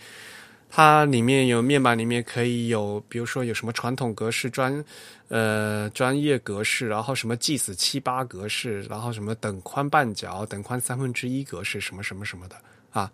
[0.70, 4.86] 它里面有面板里面可以有，比如说有什么传统格式、专
[5.30, 12.56] 呃专业格式，然后什么 GIS 七八格式，然后什么等宽半角、等宽三分之一格式，什么什么什么的
[12.92, 13.12] 啊。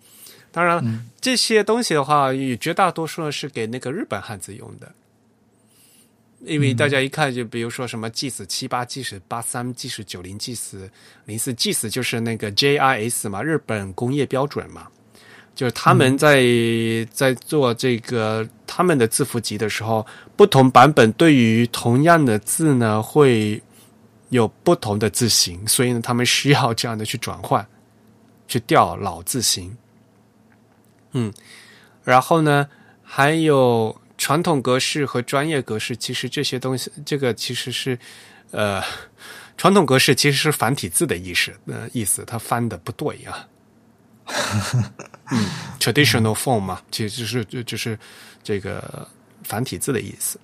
[0.51, 2.30] 当然了，嗯这些东西的话，
[2.60, 4.91] 绝大多数呢是给那个日本汉字用的。
[6.41, 10.88] 因为大家一看，就比如说什么 GIS 七八、GIS 八三、GIS 九零、GIS
[11.26, 14.88] 零四，GIS 就是那个 JIS 嘛，日本工业标准嘛，
[15.56, 16.43] 就是他们在、
[17.12, 23.64] 在做这个他们的字符集的时候，不同版本对于同样的字呢，会
[24.30, 27.66] 有不同的字形，所以呢，他们需要这样的去转换，
[28.49, 29.76] 去调老字形。
[31.14, 31.34] 嗯，
[32.03, 32.68] 然后呢，
[33.01, 37.97] 还有传统格式和专业格式，其实这些东西，这个其实是，
[38.51, 38.84] 呃，
[39.56, 43.47] 传统格式其实是繁体字的意思，呃，意思它翻的不对啊。
[45.32, 45.45] 嗯
[45.80, 47.97] ，traditional form 嘛，其实就是就就是
[48.43, 49.07] 这个
[49.43, 50.39] 繁体字的意思。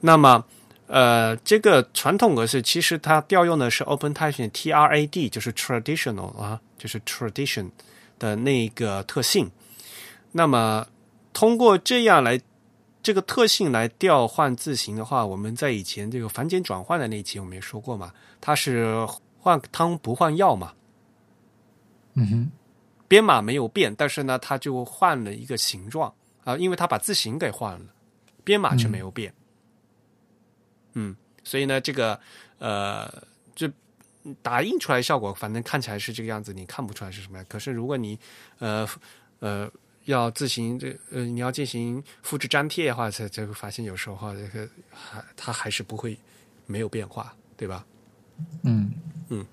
[0.00, 0.44] 那么，
[0.86, 7.70] 呃，这个传统格式其实它调用的是 OpenType T R A D，就是 traditional 啊，就是 tradition
[8.18, 9.50] 的那个特性。
[10.30, 10.86] 那么，
[11.32, 12.40] 通过这样来
[13.02, 19.06] 这个特性来调换字形的话，我们在以前这个繁简转换的那一期我们也说过嘛，它是
[19.40, 20.72] 换汤不换药嘛，
[22.14, 22.50] 嗯哼，
[23.08, 27.86] 编码没有变，但是呢，它就换了一个形状啊，因为它把字形给换了，
[28.44, 29.32] 编码却没有变。
[30.92, 32.20] 嗯，所以呢，这个
[32.58, 33.10] 呃，
[33.54, 33.68] 就
[34.42, 37.46] 打印出来效果，反正看起来是这个样子，你看不出来是什么样。
[37.48, 38.18] 可是如果你
[38.58, 38.86] 呃
[39.38, 39.70] 呃
[40.04, 46.18] 要自行这呃你要进行复制粘贴的话，才才会发现有时候哈，这个还它还是不会
[46.66, 47.86] 没有变化，对吧？
[48.62, 48.92] 嗯
[49.28, 49.46] 嗯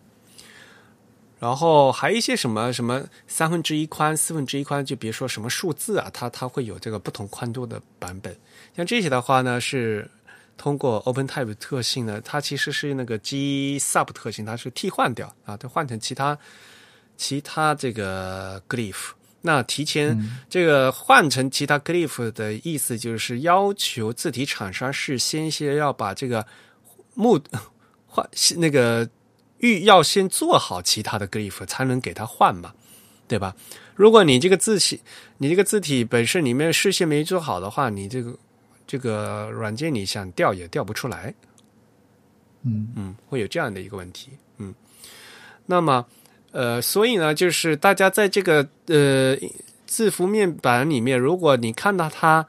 [1.45, 8.35] 然后还有一些什么什么三分之一宽、四分之一宽，就别说什么数字啊，它它会有这个不同宽度的版本。
[8.75, 10.09] 像这些的话呢，是
[10.57, 16.35] 通过 OpenType 特性呢，它其实是那个 GSub 特性，它是替换掉啊，它换成其他
[17.15, 19.11] 其他这个 glyph。
[19.41, 20.19] 那提前
[20.49, 26.43] 这个换成其他 glyph 的意思，就是要求字体厂商是先先要把这个
[27.13, 27.39] 目
[28.07, 28.27] 换
[28.57, 29.07] 那个
[29.65, 32.73] 预要先做好其他的 glyph 才能给它换嘛，
[33.27, 33.55] 对吧？
[33.95, 35.01] 如果你这个字体，
[35.37, 38.37] 你这个字体本身里面事先没做好的话，你这个
[38.85, 41.33] 这个软件你想调也调不出来，
[42.63, 44.73] 嗯嗯，会有这样的一个问题，嗯。
[45.65, 46.05] 那么，
[46.51, 49.35] 呃，所以呢，就是大家在这个呃
[49.87, 52.45] 字符面板里面，如果你看到它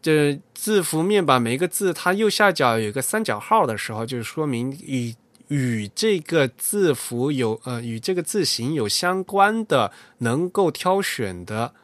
[0.00, 5.14] 这字符面板每一个字它右下角有一个三角号的时候，就是说明与
[5.48, 11.74] 与这个字符有呃与这个字形有相关的能够挑选的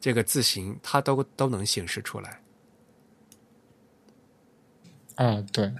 [0.00, 2.40] 这个字形，它都都能显示出来。
[5.16, 5.70] 啊，对，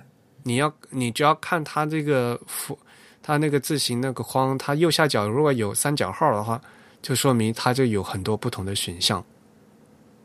[0.43, 2.79] 你要你只要看它这个符，
[3.23, 6.61] 它那个字形那个框，它右下角如果有三角号的话，
[7.01, 9.25] 就说明它就有很多不同的选项。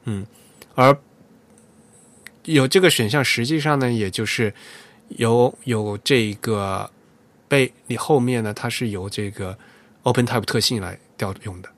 [0.03, 0.27] 嗯，
[0.75, 0.95] 而
[2.43, 4.53] 有这个选项，实际上呢，也就是
[5.09, 6.89] 有有这个
[7.47, 9.57] 被你后面呢，它是由这个
[10.03, 11.69] OpenType 特性来调用的。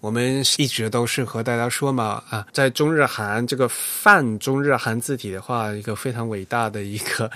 [0.00, 7.28] 我们一直都是和大家说嘛，啊，在中日韩这个泛中日韩字体的话，一个非常伟大的一个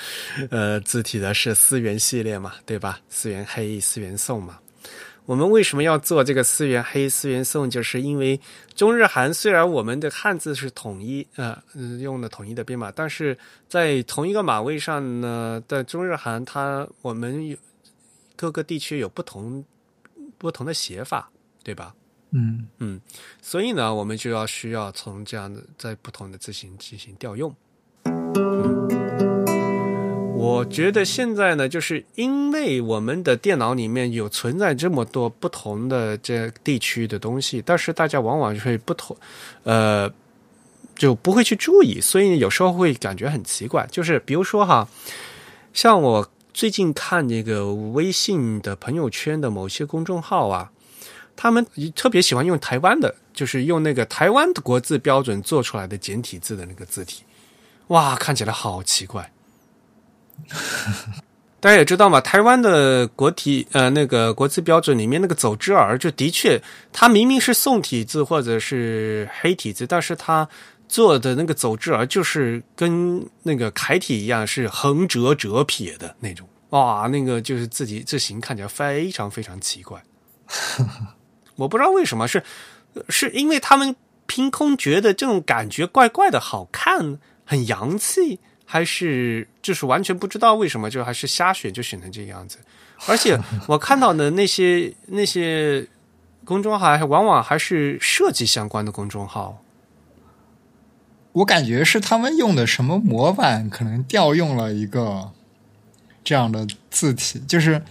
[0.49, 3.01] 呃字体的是思源系列嘛，对吧？
[3.09, 4.61] 思源黑、思源宋嘛。
[5.25, 7.70] 我们为什么要做这个四元黑、四元宋？
[7.70, 8.41] 就是因为
[8.75, 11.57] 中日韩虽然我们的汉字是统一，呃，
[12.01, 17.57] 用的统一的编码，但是在同一个码位上呢，在中日韩它我们有
[18.35, 19.64] 各个地区有不同
[20.39, 21.31] 不同的写法，
[21.62, 21.95] 对吧？
[22.33, 23.01] 嗯嗯，
[23.41, 27.55] 所以呢，我们就要需要从这样的在不同的字形进行调用。
[28.05, 29.32] 嗯，
[30.43, 39.16] 我觉得现在呢，就是因为我们的电脑里面有存在这么多不同的这地区的东西，但是大家往往会不同，
[39.62, 40.12] 呃，
[40.97, 43.86] 就不会去注意，所以有时候会感觉很奇怪。
[43.93, 44.88] 就是比如说哈，
[45.72, 50.72] 像我最近看那个微信的朋友圈的某些公众号啊。
[51.34, 51.66] 他们
[51.97, 57.22] 特别喜欢用台湾的，就是用那个台湾的国字标准做出来的简体字的那个字体，
[57.88, 59.32] 哇，看起来好奇怪。
[61.61, 66.61] 大家也知道嘛，台湾的国体呃那个国字标准里面那个走之儿，就的确
[66.93, 70.49] 它明明是宋体字或者是黑体字，但是它
[70.88, 80.03] 做的那个走之儿就是跟那个楷体一样，是横折折撇的那种，哇，那个就是字体字形看起来非常非常奇怪。
[81.55, 82.43] 我不知道为什么是，
[83.09, 83.95] 是因为他们
[84.26, 88.40] 凭空觉得这种感觉怪怪的好看，很洋气，
[88.73, 92.57] 还是就是完全不知道为什么，就还是瞎选就选成这个样子。
[93.07, 95.87] 而且 我看到的那些那些
[96.47, 99.62] 公众号，往往还是设计相关的公众号。
[101.33, 105.31] 我感觉是他们用的什么模板，可能调用了一个
[106.25, 107.83] 这样的字体，就是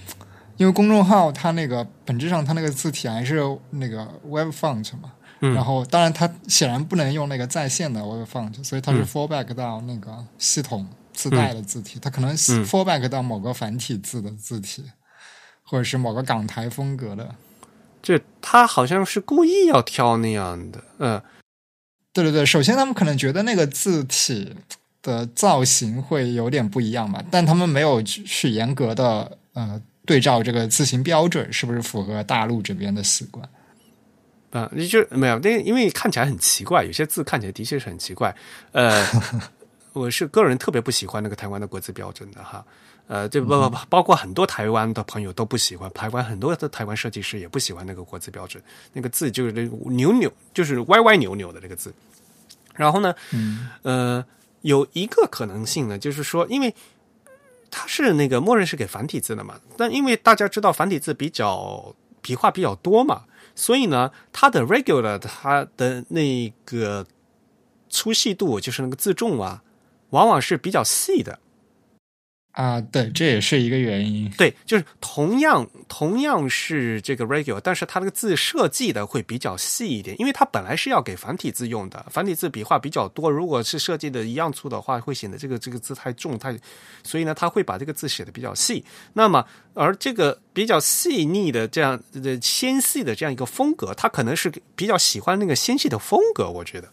[0.58, 5.54] 因为公众号它那个本质上它那个字体还是那个 Web Font 嘛，嗯。
[5.54, 9.06] 然后当然它显然不能用那个在线的 Web Font，所以它是嗯。
[9.06, 12.66] fallback 到那个系统自带的字体，它可能嗯。
[12.66, 14.86] fallback 到某个繁体字的字体，
[15.64, 17.36] 或者是某个港台风格的。
[18.02, 21.22] 就他好像是故意要挑那样的，嗯。
[22.14, 24.54] 对对对，首先他们可能觉得那个字体
[25.02, 33.48] 的造型会有点不一样吧，但他们没有去去严格的呃对照这个字形标准是不是符合大陆这边的习惯。
[34.52, 38.36] 啊，你就没有那，因为看起来很奇怪，有些字看起来的确是很奇怪。
[38.72, 39.06] 呃，
[39.94, 42.64] 我是个人特别不喜欢那个台湾的国字标准的哈。
[43.08, 51.94] 呃，这不不不，包括很多台湾的朋友都不喜欢，台湾很多的台湾设计师也不喜欢那个国字标准，那个字就是那扭扭，就是歪歪扭扭的那个字。
[52.74, 54.26] 然后呢，嗯呃，
[54.62, 56.74] 有一个可能性呢，就是说，因为
[57.70, 63.24] 它是那个默认是给繁体字的嘛，但因为大家知道繁体字比较笔画比较多嘛，
[63.62, 67.06] 所以呢，它的 regular 它的那个
[67.90, 69.62] 粗细度，就是那个自重啊，
[70.10, 71.38] 往往是比较细的。
[72.52, 74.30] 啊，对，这也是一个原因。
[74.32, 86.60] 对，就是同样同样是这个 regular，但是它那个字设计的会比较细一点，因为它本来是要给繁体字用的，繁体字笔画比较多，如果是设计的一样粗的话，会显得这个这个字太重太，
[87.04, 88.84] 所以呢，它会把这个字写的比较细。
[89.14, 96.90] 那么，而这个比较细腻的这样的纤细的这样一个风格，他可能是比较喜欢那个纤细的风格，我觉得。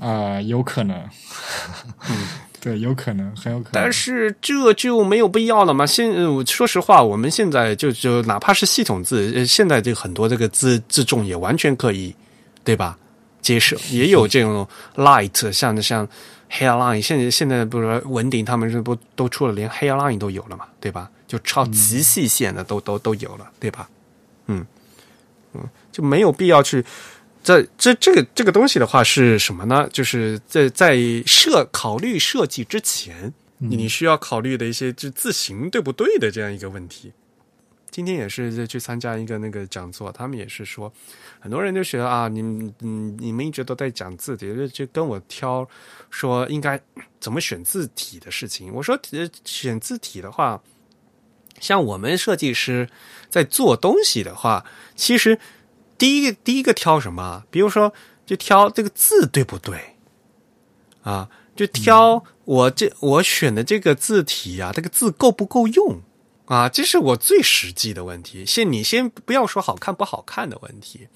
[0.00, 1.06] 啊、有可能，
[2.62, 3.72] 对，有可能，很有可能。
[3.72, 5.84] 但是这就没有必要了嘛？
[5.84, 12.14] 现呃说实话，我们现在就就哪怕是系统字，呃现在这很多这个字字重也完全可以，
[12.62, 12.96] 对吧？
[13.40, 16.08] 接受也有这种 light，像像
[16.48, 21.10] hairline，现在现在不是文鼎他们这不都出了，连 hairline 都有了嘛，对吧？
[21.26, 23.88] 就超极细线的都、都都有了，对吧？
[24.46, 24.64] 嗯
[25.54, 26.84] 嗯，就没有必要去。
[27.42, 29.88] 这这这个这个东西的话是什么呢？
[29.92, 37.12] 就是在在设考虑设计之前，你你需要考虑的一些就字形对不对的这样一个问题。
[37.90, 40.90] 今天也是在去参加一个那个讲座，他们也是说，
[41.40, 45.68] 很多人就觉得啊，你们嗯你们一直都在讲字体，就就跟我挑
[46.10, 46.80] 说应该
[47.20, 48.72] 怎么选字体的事情。
[48.72, 50.62] 我说呃选字体的话，
[51.60, 52.88] 像我们设计师
[53.28, 54.64] 在做东西的话，
[54.94, 55.38] 其实。
[56.02, 57.44] 第一个第一个挑什么？
[57.48, 57.94] 比如说，
[58.26, 59.94] 就挑这个字对不对
[61.04, 61.28] 啊？
[61.54, 66.00] 就挑我这我选的这个字体啊，这个字够不够用
[66.46, 66.68] 啊？
[66.68, 68.44] 这是我最实际的问题。
[68.44, 71.06] 先你先不要说好看不好看的问题，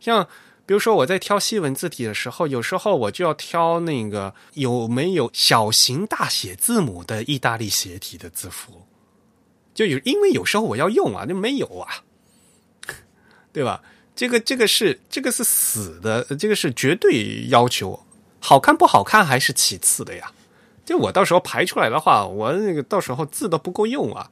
[0.00, 0.26] 像
[0.64, 8.86] 比如说我在挑西文字体的时候，有时候我就要挑那个有没有小型大写字母的意大利斜体的字符，
[9.74, 12.04] 就有因为有时候我要用啊，那没有啊，
[13.52, 13.82] 对吧？
[14.14, 18.04] 这个这个是这个是死的，这个是绝对要求，
[18.40, 20.32] 好看不好看还是其次的呀。
[20.84, 24.30] 就我到时候排出来的话，我那个到时候字都不够用啊。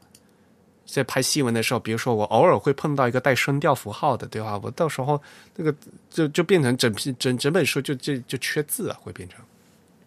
[0.84, 4.58] 在拍新闻的时候，比如说我偶尔会碰到一个带声调符号的，对吧？
[4.60, 5.22] 我到时候
[5.54, 5.72] 那个
[6.10, 9.38] 就就变成整批整整本书就就就缺字啊，会变成。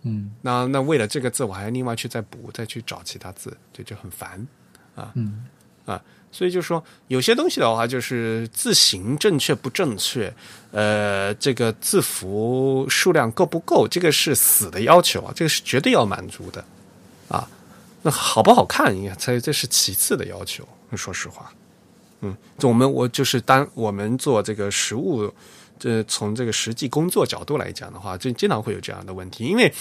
[0.01, 4.45] 嗯那那为了这个字，我还要另外去再补，再去找其他字，这就很烦
[4.93, 5.13] 啊。
[5.15, 5.45] 嗯
[5.85, 6.03] 啊，
[6.33, 10.33] 所以就说有些东西的话，就是字形正确不正确，
[10.71, 16.65] 呃，这个字符数量够不够，这个是死的要求啊，这个是绝对要满足的
[17.29, 17.47] 啊。
[18.01, 20.67] 那好不好看，应该才这是其次的要求。
[20.95, 21.51] 说实话，
[22.21, 25.31] 嗯，我们我就是当我们做这个实物，
[25.83, 29.73] 这从这个实际工作角度来讲的话，就经常会有这样的问题，因为。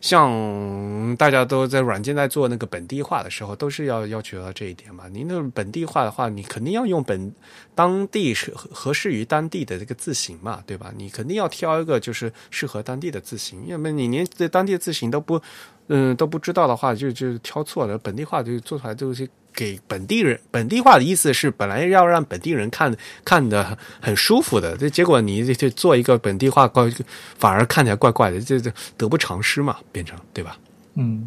[0.00, 5.08] 像大家都在软件在做那个本地化的时候，都是要要求到这一点嘛。
[5.08, 7.34] 您那本地化的话，你肯定要用本
[7.74, 10.92] 当地是合适于当地的这个字形嘛，对吧？
[10.96, 15.42] 你肯定要挑一个就是适合当地的字形，要么你连这当地字形都不
[15.88, 17.98] 嗯都不知道的话，就就挑错了。
[17.98, 19.28] 本地化就做出来就是
[19.58, 26.88] 给本地人本地化的意思是本来要让本地人看看的很舒服的，这结果你就做一个本地化，怪
[27.36, 30.56] 反而看起来怪怪的，这这得不偿失嘛，变成对吧？
[30.94, 31.26] 嗯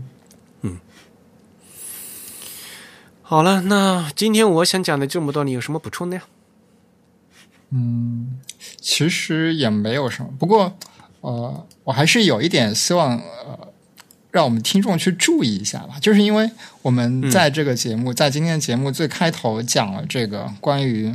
[3.21, 6.23] 好了，那今天我想讲的这么多，你有什么补充的呀？
[7.71, 8.39] 嗯，
[8.79, 10.77] 其实也没有什么，不过
[11.19, 13.70] 呃，我还是有一点希望呃，
[14.31, 16.49] 让我们听众去注意一下吧，就是因为
[16.81, 21.13] 我们在这个节目，在今天的节目最开头讲了这个关于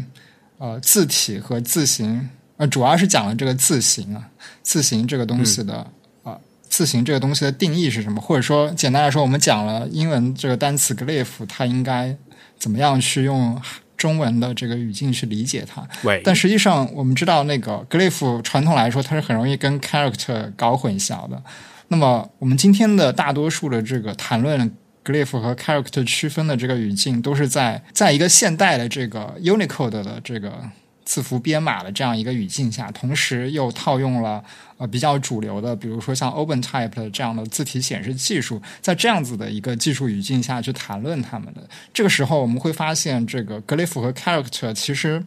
[0.59, 4.29] 呃字体和字形呃，主要是讲了这个字形啊，
[4.63, 5.87] 字形这个东西的
[6.23, 6.39] 啊，
[6.69, 8.21] 字形这个东西的定义是什么？
[8.21, 12.15] 或者说，简单来说，我们讲了英文这个单词 glyph，它应该
[12.59, 13.61] 怎么样去用
[13.97, 15.87] 中文的这个语境去理解它？
[16.03, 21.43] 对，但实际上，我们知道那个 glyph 传统来说，它是很容易跟 character 搞混淆的。
[21.89, 24.71] 那么，我们今天的大多数的这个谈论
[25.05, 30.71] glyph 和 character 区分的这个语境，都是在在一个现代的这个 Unicode 的这个。
[31.09, 34.43] 字符编码的这样一个语境下，同时又套用了
[34.77, 41.63] 呃比较主流的，比如说像 OpenType 这样的字体显示技术，在这样子的一个技术语境下去谈论它们的
[41.95, 45.25] 这个时候，我们会发现这个 glyph 和 character 其实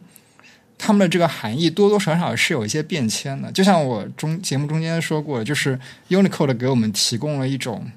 [0.80, 3.52] 它们的这个含义多多少少是有一些变迁的。
[3.52, 5.78] 就像我中节目中间说过，就是
[6.08, 7.90] Unicode 给我们提供了一种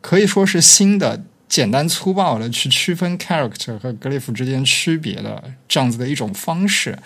[0.00, 1.24] 可以说是新的。
[1.48, 6.98] 简单粗暴的去区分 character 和 glyph 之间区别的这样子的一种方式，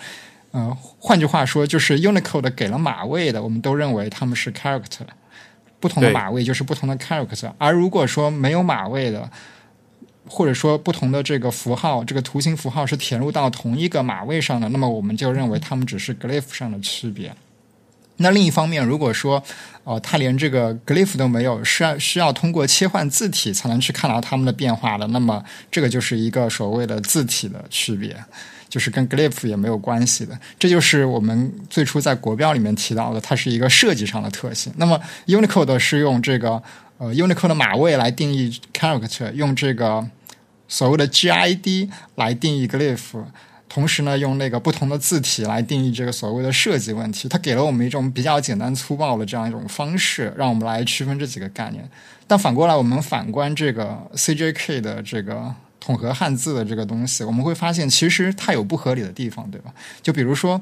[0.49, 5.05] 呃，换句话说，就是 Unicode 给了码位的，我们都认为他们是 character，
[5.79, 7.53] 不同的码位就是不同的 character。
[7.59, 9.29] 而如果说没有码位的，
[10.33, 17.35] 或者说不同的这个符号，这个图形符号是填入到同一个码位上的，那么我们就认为它们只是 glyph 上的区别。
[18.17, 19.43] 那另一方面，如果说，
[19.83, 28.15] 哦，它连这个 glyph 都没有，是需要通过切换字体才能去看到它们的变化的，那么这个就是一个所谓的字体的区别，
[28.69, 30.39] 就是跟 glyph 也没有关系的。
[30.57, 34.71] 这就是我们最初在国标里面提到的，它是一个设计上的特性。
[34.77, 36.61] 那么 Unicode 是用这个
[36.99, 40.07] 呃 Unicode 的码位来定义 character，用这个
[40.71, 43.25] 所谓的 GID 来定义 glyph。
[43.67, 51.89] 同时呢，用那个不同的字体来定义这个所谓的设计问题，它给了我们一种比较简单粗暴的这样一种方式，让我们来区分这几个概念。
[52.27, 59.73] 但反过来，我们反观这个 CJK 的这个统合汉字的这个东西，我们会发现其实它有不合理的地方，对吧？
[60.01, 60.59] 就比如说，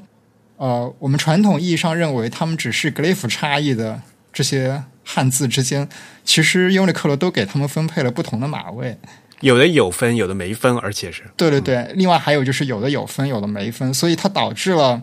[0.57, 3.99] 呃，我们传统意义上认为它们只是 glyph 差异的
[4.31, 5.89] 这些汉字之间，
[6.23, 8.95] 其实 Unicode 都给他们分配了不同的码位。
[9.41, 11.87] 有的有分，有的没分，而且是对对对。
[11.95, 15.01] 另外还有就是有的有分，有的没分，所以它导致了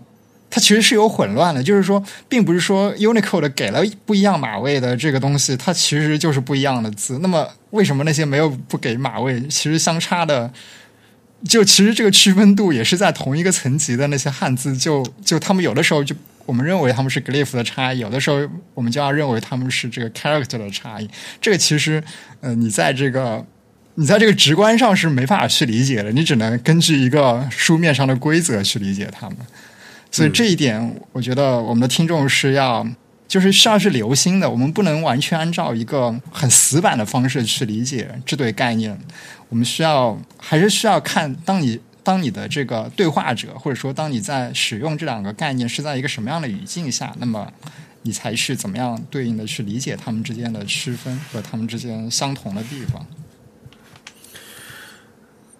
[0.51, 1.63] 它其实是有混乱的。
[1.63, 7.19] 就是说，并不是说 Unicode 给了不一样码位的这个东西，它其实就是不一样的字。
[7.21, 10.53] 那么为什么那些没有不给码位，其实相差的，
[11.49, 16.15] 就其实这个区分度也是在同一个层级的那些汉字，就就他们有的时候就
[16.45, 18.39] 我们认为他们是 glyph 的差异，有的时候
[18.75, 21.09] 我们就要认为他们是这个 character 的差异。
[21.41, 22.05] 这个其实，
[22.43, 23.43] 呃，你在这个。
[23.99, 29.39] 你在这个直观上是没法去理解的，你只能根据一个书面上的规则去理解它们。
[30.11, 32.87] 所以这一点，我觉得我们的听众是要，
[33.27, 34.49] 就是需要是留心的。
[34.49, 38.99] 我们不能完全按照一个很死板的方式去理解这对概念。
[39.49, 47.51] 我们需要还是需要看，当你当你的这个对话者，或者说当你在使用这两个概念是在一个什么样的语境下，那么
[48.03, 53.05] 你才是怎么样对应的去理解它们之间的区分和它们之间相同的地方。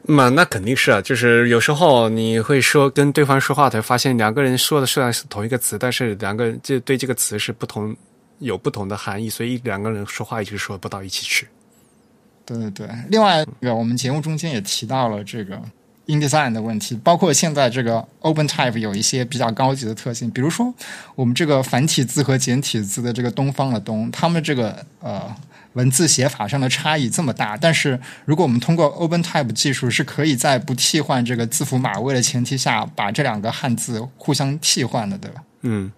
[0.09, 7.95] 嘛，那肯定是啊，就是有时候你会说跟对方说话，才发现两个人说的虽然是同一个词，但是两个人就对这个词是不同，
[8.39, 11.49] 有不同的含义，所以两个人说话一直说不到一起去。
[12.45, 15.61] 对对对，另外一个我们节目中间也提到了这个
[16.07, 20.73] InDesign 的问题，包括现在这个 OpenType 有一些比较高级的特性，比如说
[21.15, 25.35] 我们这个繁体字和简体字的这个东方的东，他们这个呃。
[25.77, 35.43] 文字写法上的差异这么大，但是如果我们通过 OpenType 技术，是可以在不替换这个字符码位的前提下，把这两个汉字互相替换的，对吧？
[35.63, 35.93] 嗯。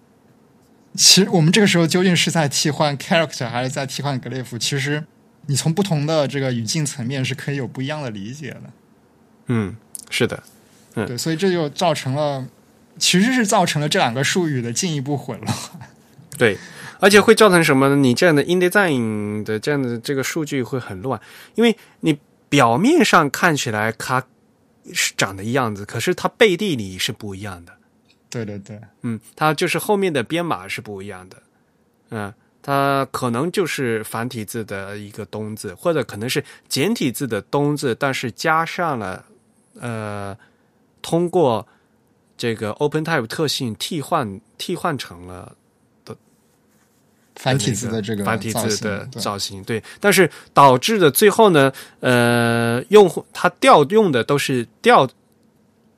[0.95, 4.57] 其实我们这个时候究竟是在替换 character 还是在替换 glyph？
[4.57, 5.03] 其实
[5.45, 8.61] 你从不同的这个语境层面是可以有不一样的理解的。
[9.47, 9.75] 嗯，
[10.09, 10.43] 是的。
[10.95, 12.45] 嗯，对，所以这就造成了，
[12.97, 15.55] 其实是造成了这两个术语的进一步混乱。
[16.39, 16.57] 对。
[17.01, 17.95] 而且会造成什么呢？
[17.95, 21.17] 你这样的 InDesign 的这样的这个数据会很乱，
[21.55, 24.21] 因为你表面上看起来它
[24.91, 27.71] 是长的样子，可是它背地里是不一样的。
[28.29, 31.37] 对对对，嗯，它就是后面的编码是不一样的。
[32.09, 39.23] 嗯，它可能就是繁体字的一个“东”字，或者可能是简体字的“东”字，但是加上了
[39.79, 40.37] 呃，
[41.01, 41.65] 通过
[42.35, 45.55] 这个 OpenType 特性替换替换成了。
[47.39, 51.71] 繁体字的这个繁体字的造型，对，但是导致的最后呢，
[52.01, 55.09] 呃，用户他调用的都是调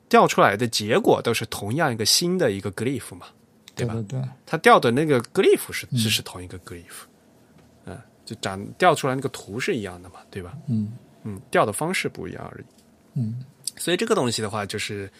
[0.08, 3.26] 调出来的结果都是同样一个新的一个 glyph 嘛，
[3.74, 3.96] 对吧？
[4.08, 7.02] 对，他调的那个 glyph 是是是同一个 glyph，
[7.86, 10.56] 嗯，就长调出来那个图是一样的嘛，对吧？
[10.68, 10.92] 嗯
[11.24, 12.64] 嗯，调的方式不一样而已。
[13.14, 13.44] 嗯，
[13.76, 15.10] 所以这个东西的话，就是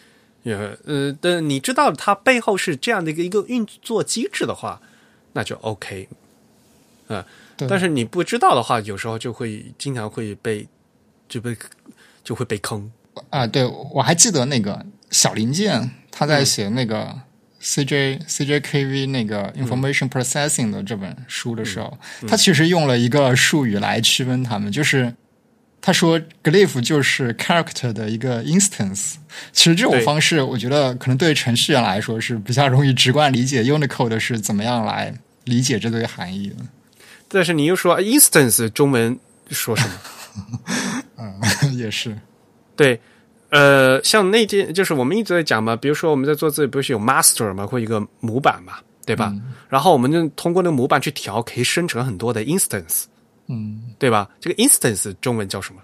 [0.43, 0.55] 也
[0.85, 4.81] 呃，但你知道它背后是这样的一个一个运作机制的话，
[5.33, 6.07] 那就 OK。
[7.07, 7.23] 啊、
[7.57, 10.67] 对但是你不知道的话，有时候就会经常会被
[11.27, 11.55] 就被
[12.23, 12.89] 就会被坑。
[13.29, 17.13] 啊，对，我还记得那个小林健他嗯在写那个
[17.61, 21.95] CJ、CJKV 那个嗯 Information Processing 的这本书的时候，
[22.27, 25.13] 他其实用了一个术语来区分他们，就是
[25.85, 29.15] 他说 glyph 就是 character 的一个 instance。
[29.51, 36.55] 其实这种方式，我觉得可能对程序员来说是比较容易直观理解 Unicode 是怎么样来理解这堆含义的。
[37.27, 39.19] 但是你又说 instance 中文
[39.49, 40.59] 说什么？
[41.19, 42.17] 嗯也是，
[42.77, 42.97] 对，
[43.49, 49.35] 呃，像那件就是我们一直在讲嘛，比如说我们在做字，不是有 master 嘛，或一个模板嘛，对吧？
[49.67, 53.03] 然后我们就通过那个模板去调，可以生成很多的 instance，
[53.47, 54.29] 嗯，对吧？
[54.39, 55.81] 这个 instance 中文叫什么？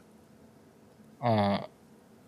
[1.20, 1.70] 呃，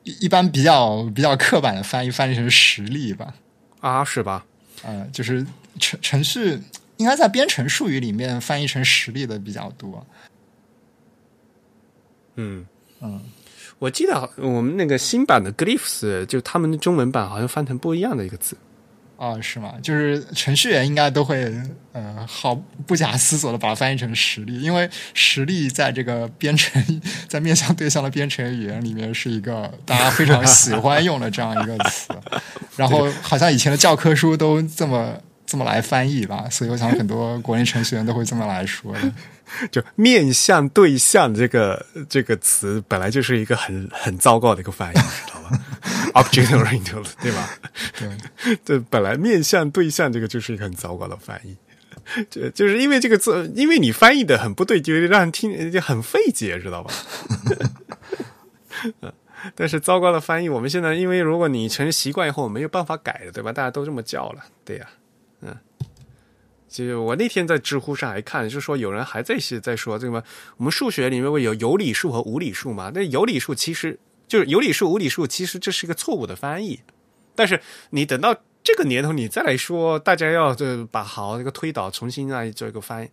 [0.04, 3.34] 一一般比较比较刻板的翻译翻译成实例吧。
[3.80, 4.46] 啊，是吧？
[4.84, 5.46] 呃，就是
[5.80, 6.60] 程程序
[6.98, 10.06] 应该在编程术语里面翻译成实例的比较多。
[12.36, 12.66] 嗯
[13.00, 13.22] 嗯，
[13.80, 18.58] 我记得我们那个新版的 glyphs 就他们的中文版好像翻成不一样的一个字。
[19.22, 19.76] 哦，是吗？
[19.84, 21.54] 就是程序员应该都会
[21.92, 22.56] 呃好
[22.88, 32.12] 不假思索的把它翻译成实力，因为实力在这个编程在面向对象的编程语言里面是一个大家非常喜欢用的这样一个词，
[32.76, 35.16] 然后好像以前的教科书都这么
[35.46, 39.12] 这么来翻译吧，所以我想很多国内程序员都会这么来说的。
[39.72, 45.60] 就面向对象这个这个词本来就是一个很很糟糕的一个翻译，知道吧
[46.14, 47.50] ？Object oriented，对吧？
[47.98, 51.58] 对， 这本来面向对象这个就是一个很糟糕的翻译，
[52.30, 56.94] 就就是因为这个字，因为你翻译的很不对，就让人听就很费解，知道吧？
[59.56, 63.52] 但是糟糕的翻译，我们现在因为如果你成习惯以后，没有办法改的，对吧？
[63.52, 64.88] 大家都这么叫了，对呀、
[65.42, 65.56] 嗯。
[66.72, 70.24] 其实我那天在知乎上还看，就是说有人还在写在说这个，
[70.56, 72.90] 我们数学里面会有有理数和无理数嘛？
[72.96, 76.80] 那有理数其实就是有理数、无理数，其实这是一个错误的翻译。
[77.36, 78.34] 但是你等到
[78.64, 83.10] 这个年头，你再来说，大家要就把好这个推导重新来做一个翻译，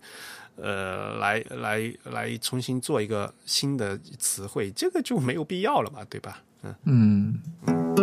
[0.55, 6.41] 呃，来来来重新做一个新的词汇，这个就没有必要了嘛，对吧？
[6.85, 7.37] 嗯。
[7.67, 7.99] 嗯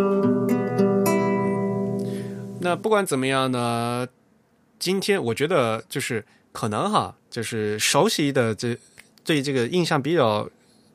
[2.58, 4.06] 那不管怎么样呢，
[4.86, 8.78] 今天我觉得就是可能哈，就是熟悉的这
[9.24, 10.48] 对这个印象比较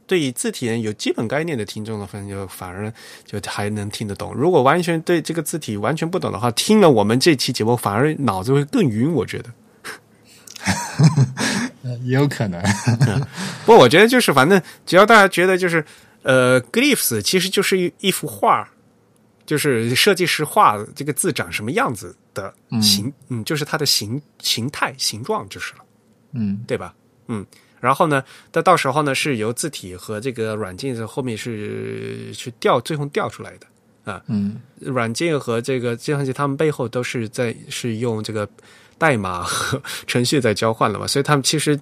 [0.08, 2.90] 对字体有基本概念的听众的话，就反而
[3.26, 4.34] 就还能听得懂。
[4.34, 9.12] 如果完全对这个字体完全不懂的话，听了我们这期节目反而脑子会更晕。
[9.12, 9.50] 我觉得，
[11.84, 12.64] 呃 也有可能。
[13.66, 15.84] 不过我觉得就是反正只要大家觉得就是
[16.24, 18.70] 呃，glyphs 其实就是一一幅画。
[19.44, 25.80] 就是设计师画这个字长什么样子的形，嗯就是它的形形态、形状就是了。
[26.34, 26.96] 嗯对吧？
[27.28, 27.46] 嗯，
[27.80, 34.24] 然后呢，到到时候呢是由字体和这个软件的后面是去调，最后调出来的啊。
[34.28, 38.48] 嗯软件和这个计算机，他们背后都是在是用这个
[38.98, 41.80] 代码和 程序在交换了嘛，所以他们其实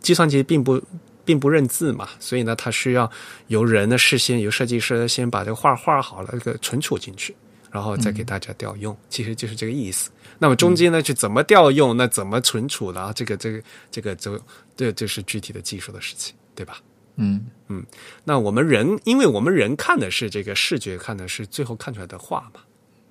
[0.00, 0.82] 计算机并不
[1.24, 3.10] 并不认字嘛，所以呢，它需要
[3.46, 7.34] 由人的事先由设计师先把这个画画好了，这个存储进去，
[7.74, 10.08] 然后再给大家调用，其实就是这个意思。
[10.38, 13.12] 那么中间呢，去怎么调用，那怎么存储的啊？
[13.12, 13.60] 这个这个
[13.90, 14.40] 这个就
[14.76, 16.80] 这就是具体的技术的事情，对吧？
[17.16, 17.84] 嗯嗯
[18.22, 22.60] 那我们人，因为我们人看的是这个视觉，看的是最后看出来的画嘛，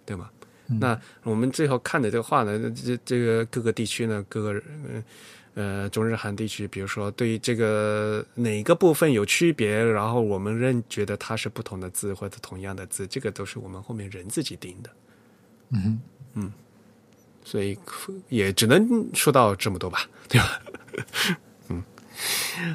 [0.05, 0.29] 对吗？
[0.79, 4.61] 那我们最后看的这个画呢，这这个各个地区呢，各个
[5.55, 14.89] 呃呃中日韩地区，比如说对于这个哪个部分有区别，然后我们认觉得它是不同的字或者同样的字，这个都是我们后面人自己定的。
[15.71, 15.99] 嗯
[16.35, 16.51] 嗯
[17.43, 17.77] 所以
[18.29, 20.61] 也只能说到这么多吧，对吧？
[21.69, 21.83] 嗯，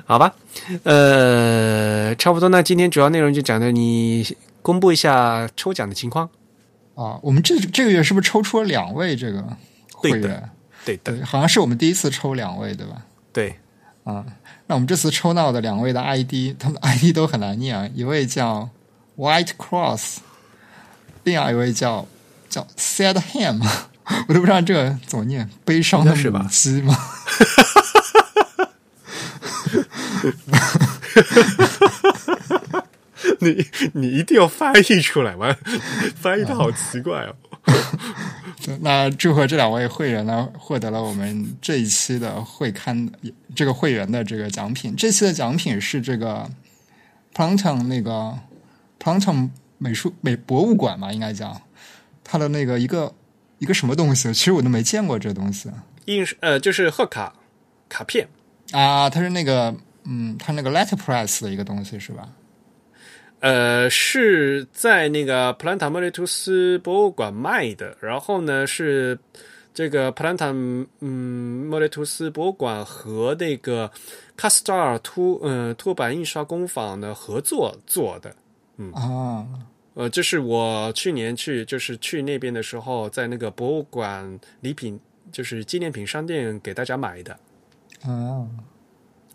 [0.05, 0.35] 好吧，
[0.83, 2.49] 呃，差不多。
[2.49, 6.29] 那今天主要内容就讲的，你公布一下抽奖的情况。
[6.95, 9.57] 啊，我们这这个月是不是抽出了两位这个
[9.95, 10.51] 会员？
[10.89, 13.03] 对的，对，好像是我们第一次抽两位，对吧？
[13.31, 13.55] 对，
[14.05, 14.25] 啊，
[14.67, 18.71] 那我们这次抽到的两位的 ID，他们的 ID 都很难念啊，一位叫
[19.19, 20.17] White Cross，
[21.25, 22.09] 另外一位叫
[22.49, 23.63] 叫 Sad Ham，
[24.29, 26.97] 我都不知道这个怎么念，悲伤的是吧母鸡吗？
[33.41, 35.55] 你你一定要翻译出来吗？
[36.17, 37.35] 翻译的好奇怪哦。
[38.65, 43.09] 对那祝贺这两位会员呢，获得了我们这一期的会刊
[43.55, 44.97] 这个会员的这个奖品。
[44.97, 46.51] 这期的奖品是这个
[47.35, 48.37] Plankton 那个
[49.01, 51.61] Plankton 美术美博物馆嘛，应该讲
[52.25, 53.15] 它的那个一个
[53.59, 55.71] 一个什么东西，其实我都没见过这东西
[56.07, 57.33] 印呃就是贺卡
[57.89, 58.29] 卡片，
[58.73, 59.09] 啊。
[59.09, 59.75] 它是那个
[60.05, 62.29] 嗯，它那个 letterpress 的一个东西是吧？
[63.41, 67.97] 呃，是在那个普兰塔莫雷图斯博物馆卖的。
[68.01, 69.19] 然后呢，是
[69.73, 70.47] 这个普兰塔
[71.01, 73.91] 嗯莫雷图斯博物馆和那个
[74.37, 78.35] 卡斯塔尔凸嗯凸版印刷工坊的合作做的。
[78.77, 79.47] 嗯啊，
[79.95, 84.99] 呃，这是我去年去，就是去那边的时候，在那个博物馆礼品，
[85.33, 87.33] 就是纪念品商店给大家买的。
[88.03, 88.47] 啊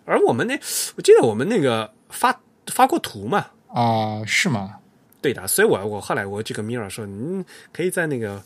[0.06, 0.54] 而我们那，
[0.98, 4.78] 我记得我们那个发发过图嘛，啊，是吗？
[5.22, 8.44] 对的，所以我我后来我这个 Mira 说，嗯，可以在那个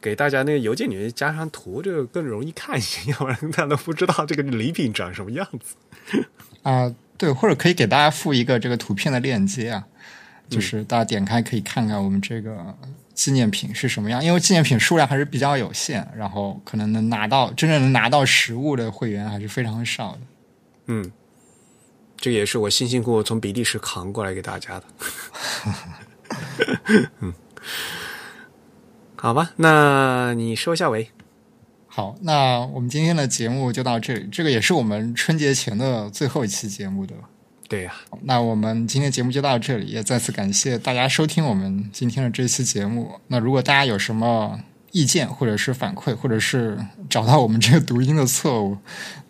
[0.00, 5.76] 给大家那个邮件里面加上图，这个更容易看一些，要不然大家都不知道这个礼品长什么样子。
[6.62, 9.86] 啊，对，或者可以给大家附一个这个图片的链接啊，
[10.48, 12.76] 就是大家点开可以看看我们这个
[13.14, 20.18] 纪念品是什么样，因为纪念品数量还是比较有限，然后可能能拿到真正能拿到实物的会员还是非常少的。
[20.88, 21.12] 嗯，
[22.16, 24.84] 这个也是我辛辛苦苦从比利时扛过来给大家的。
[27.20, 27.32] 嗯，
[29.16, 31.10] 好吧，那你收下尾。
[31.86, 37.24] 好，那我们今天的节目就到这里，这个也是我们春节前的最后一期节目，对吧？
[37.68, 43.18] 对呀、那我们今天节目就到这里，也再次感谢大家收听我们今天的这期节目。
[43.26, 44.60] 那如果大家有什么
[44.92, 46.78] 意见或者是反馈，或者是
[47.10, 48.78] 找到我们这个读音的错误，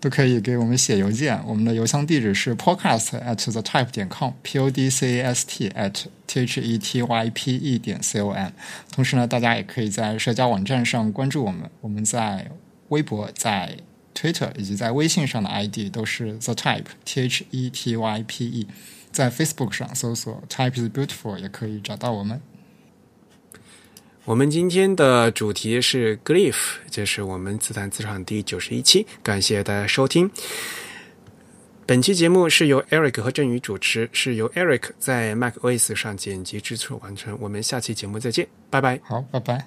[0.01, 1.41] 都可以给我们写邮件。
[1.47, 6.61] 我们的邮箱地址是 podcast at the type 点 com，p o d c a s t at t h
[6.61, 8.51] e t y p e 点 c o m。
[8.93, 12.51] 同时呢，大家也可以在社交网站上关注我们，我们在
[12.91, 13.77] 微博、在
[14.15, 18.67] Twitter 以及在微信上的 ID 都是 The Type T H E T Y P E，
[19.11, 22.41] 在 Facebook 上搜索 Type is Beautiful 也可以找到我们。
[24.27, 26.57] 我们今天的主题是 Grief，
[26.91, 30.29] 这是我们自弹自唱第九十一期，感谢大家收听。
[31.87, 37.39] 本期节目是由 Eric 和振宇主持，是由 Eric 在 Mac OS 上剪辑制作完成。
[37.41, 39.01] 我们下期节目再见，拜拜。
[39.05, 39.65] 好，拜拜。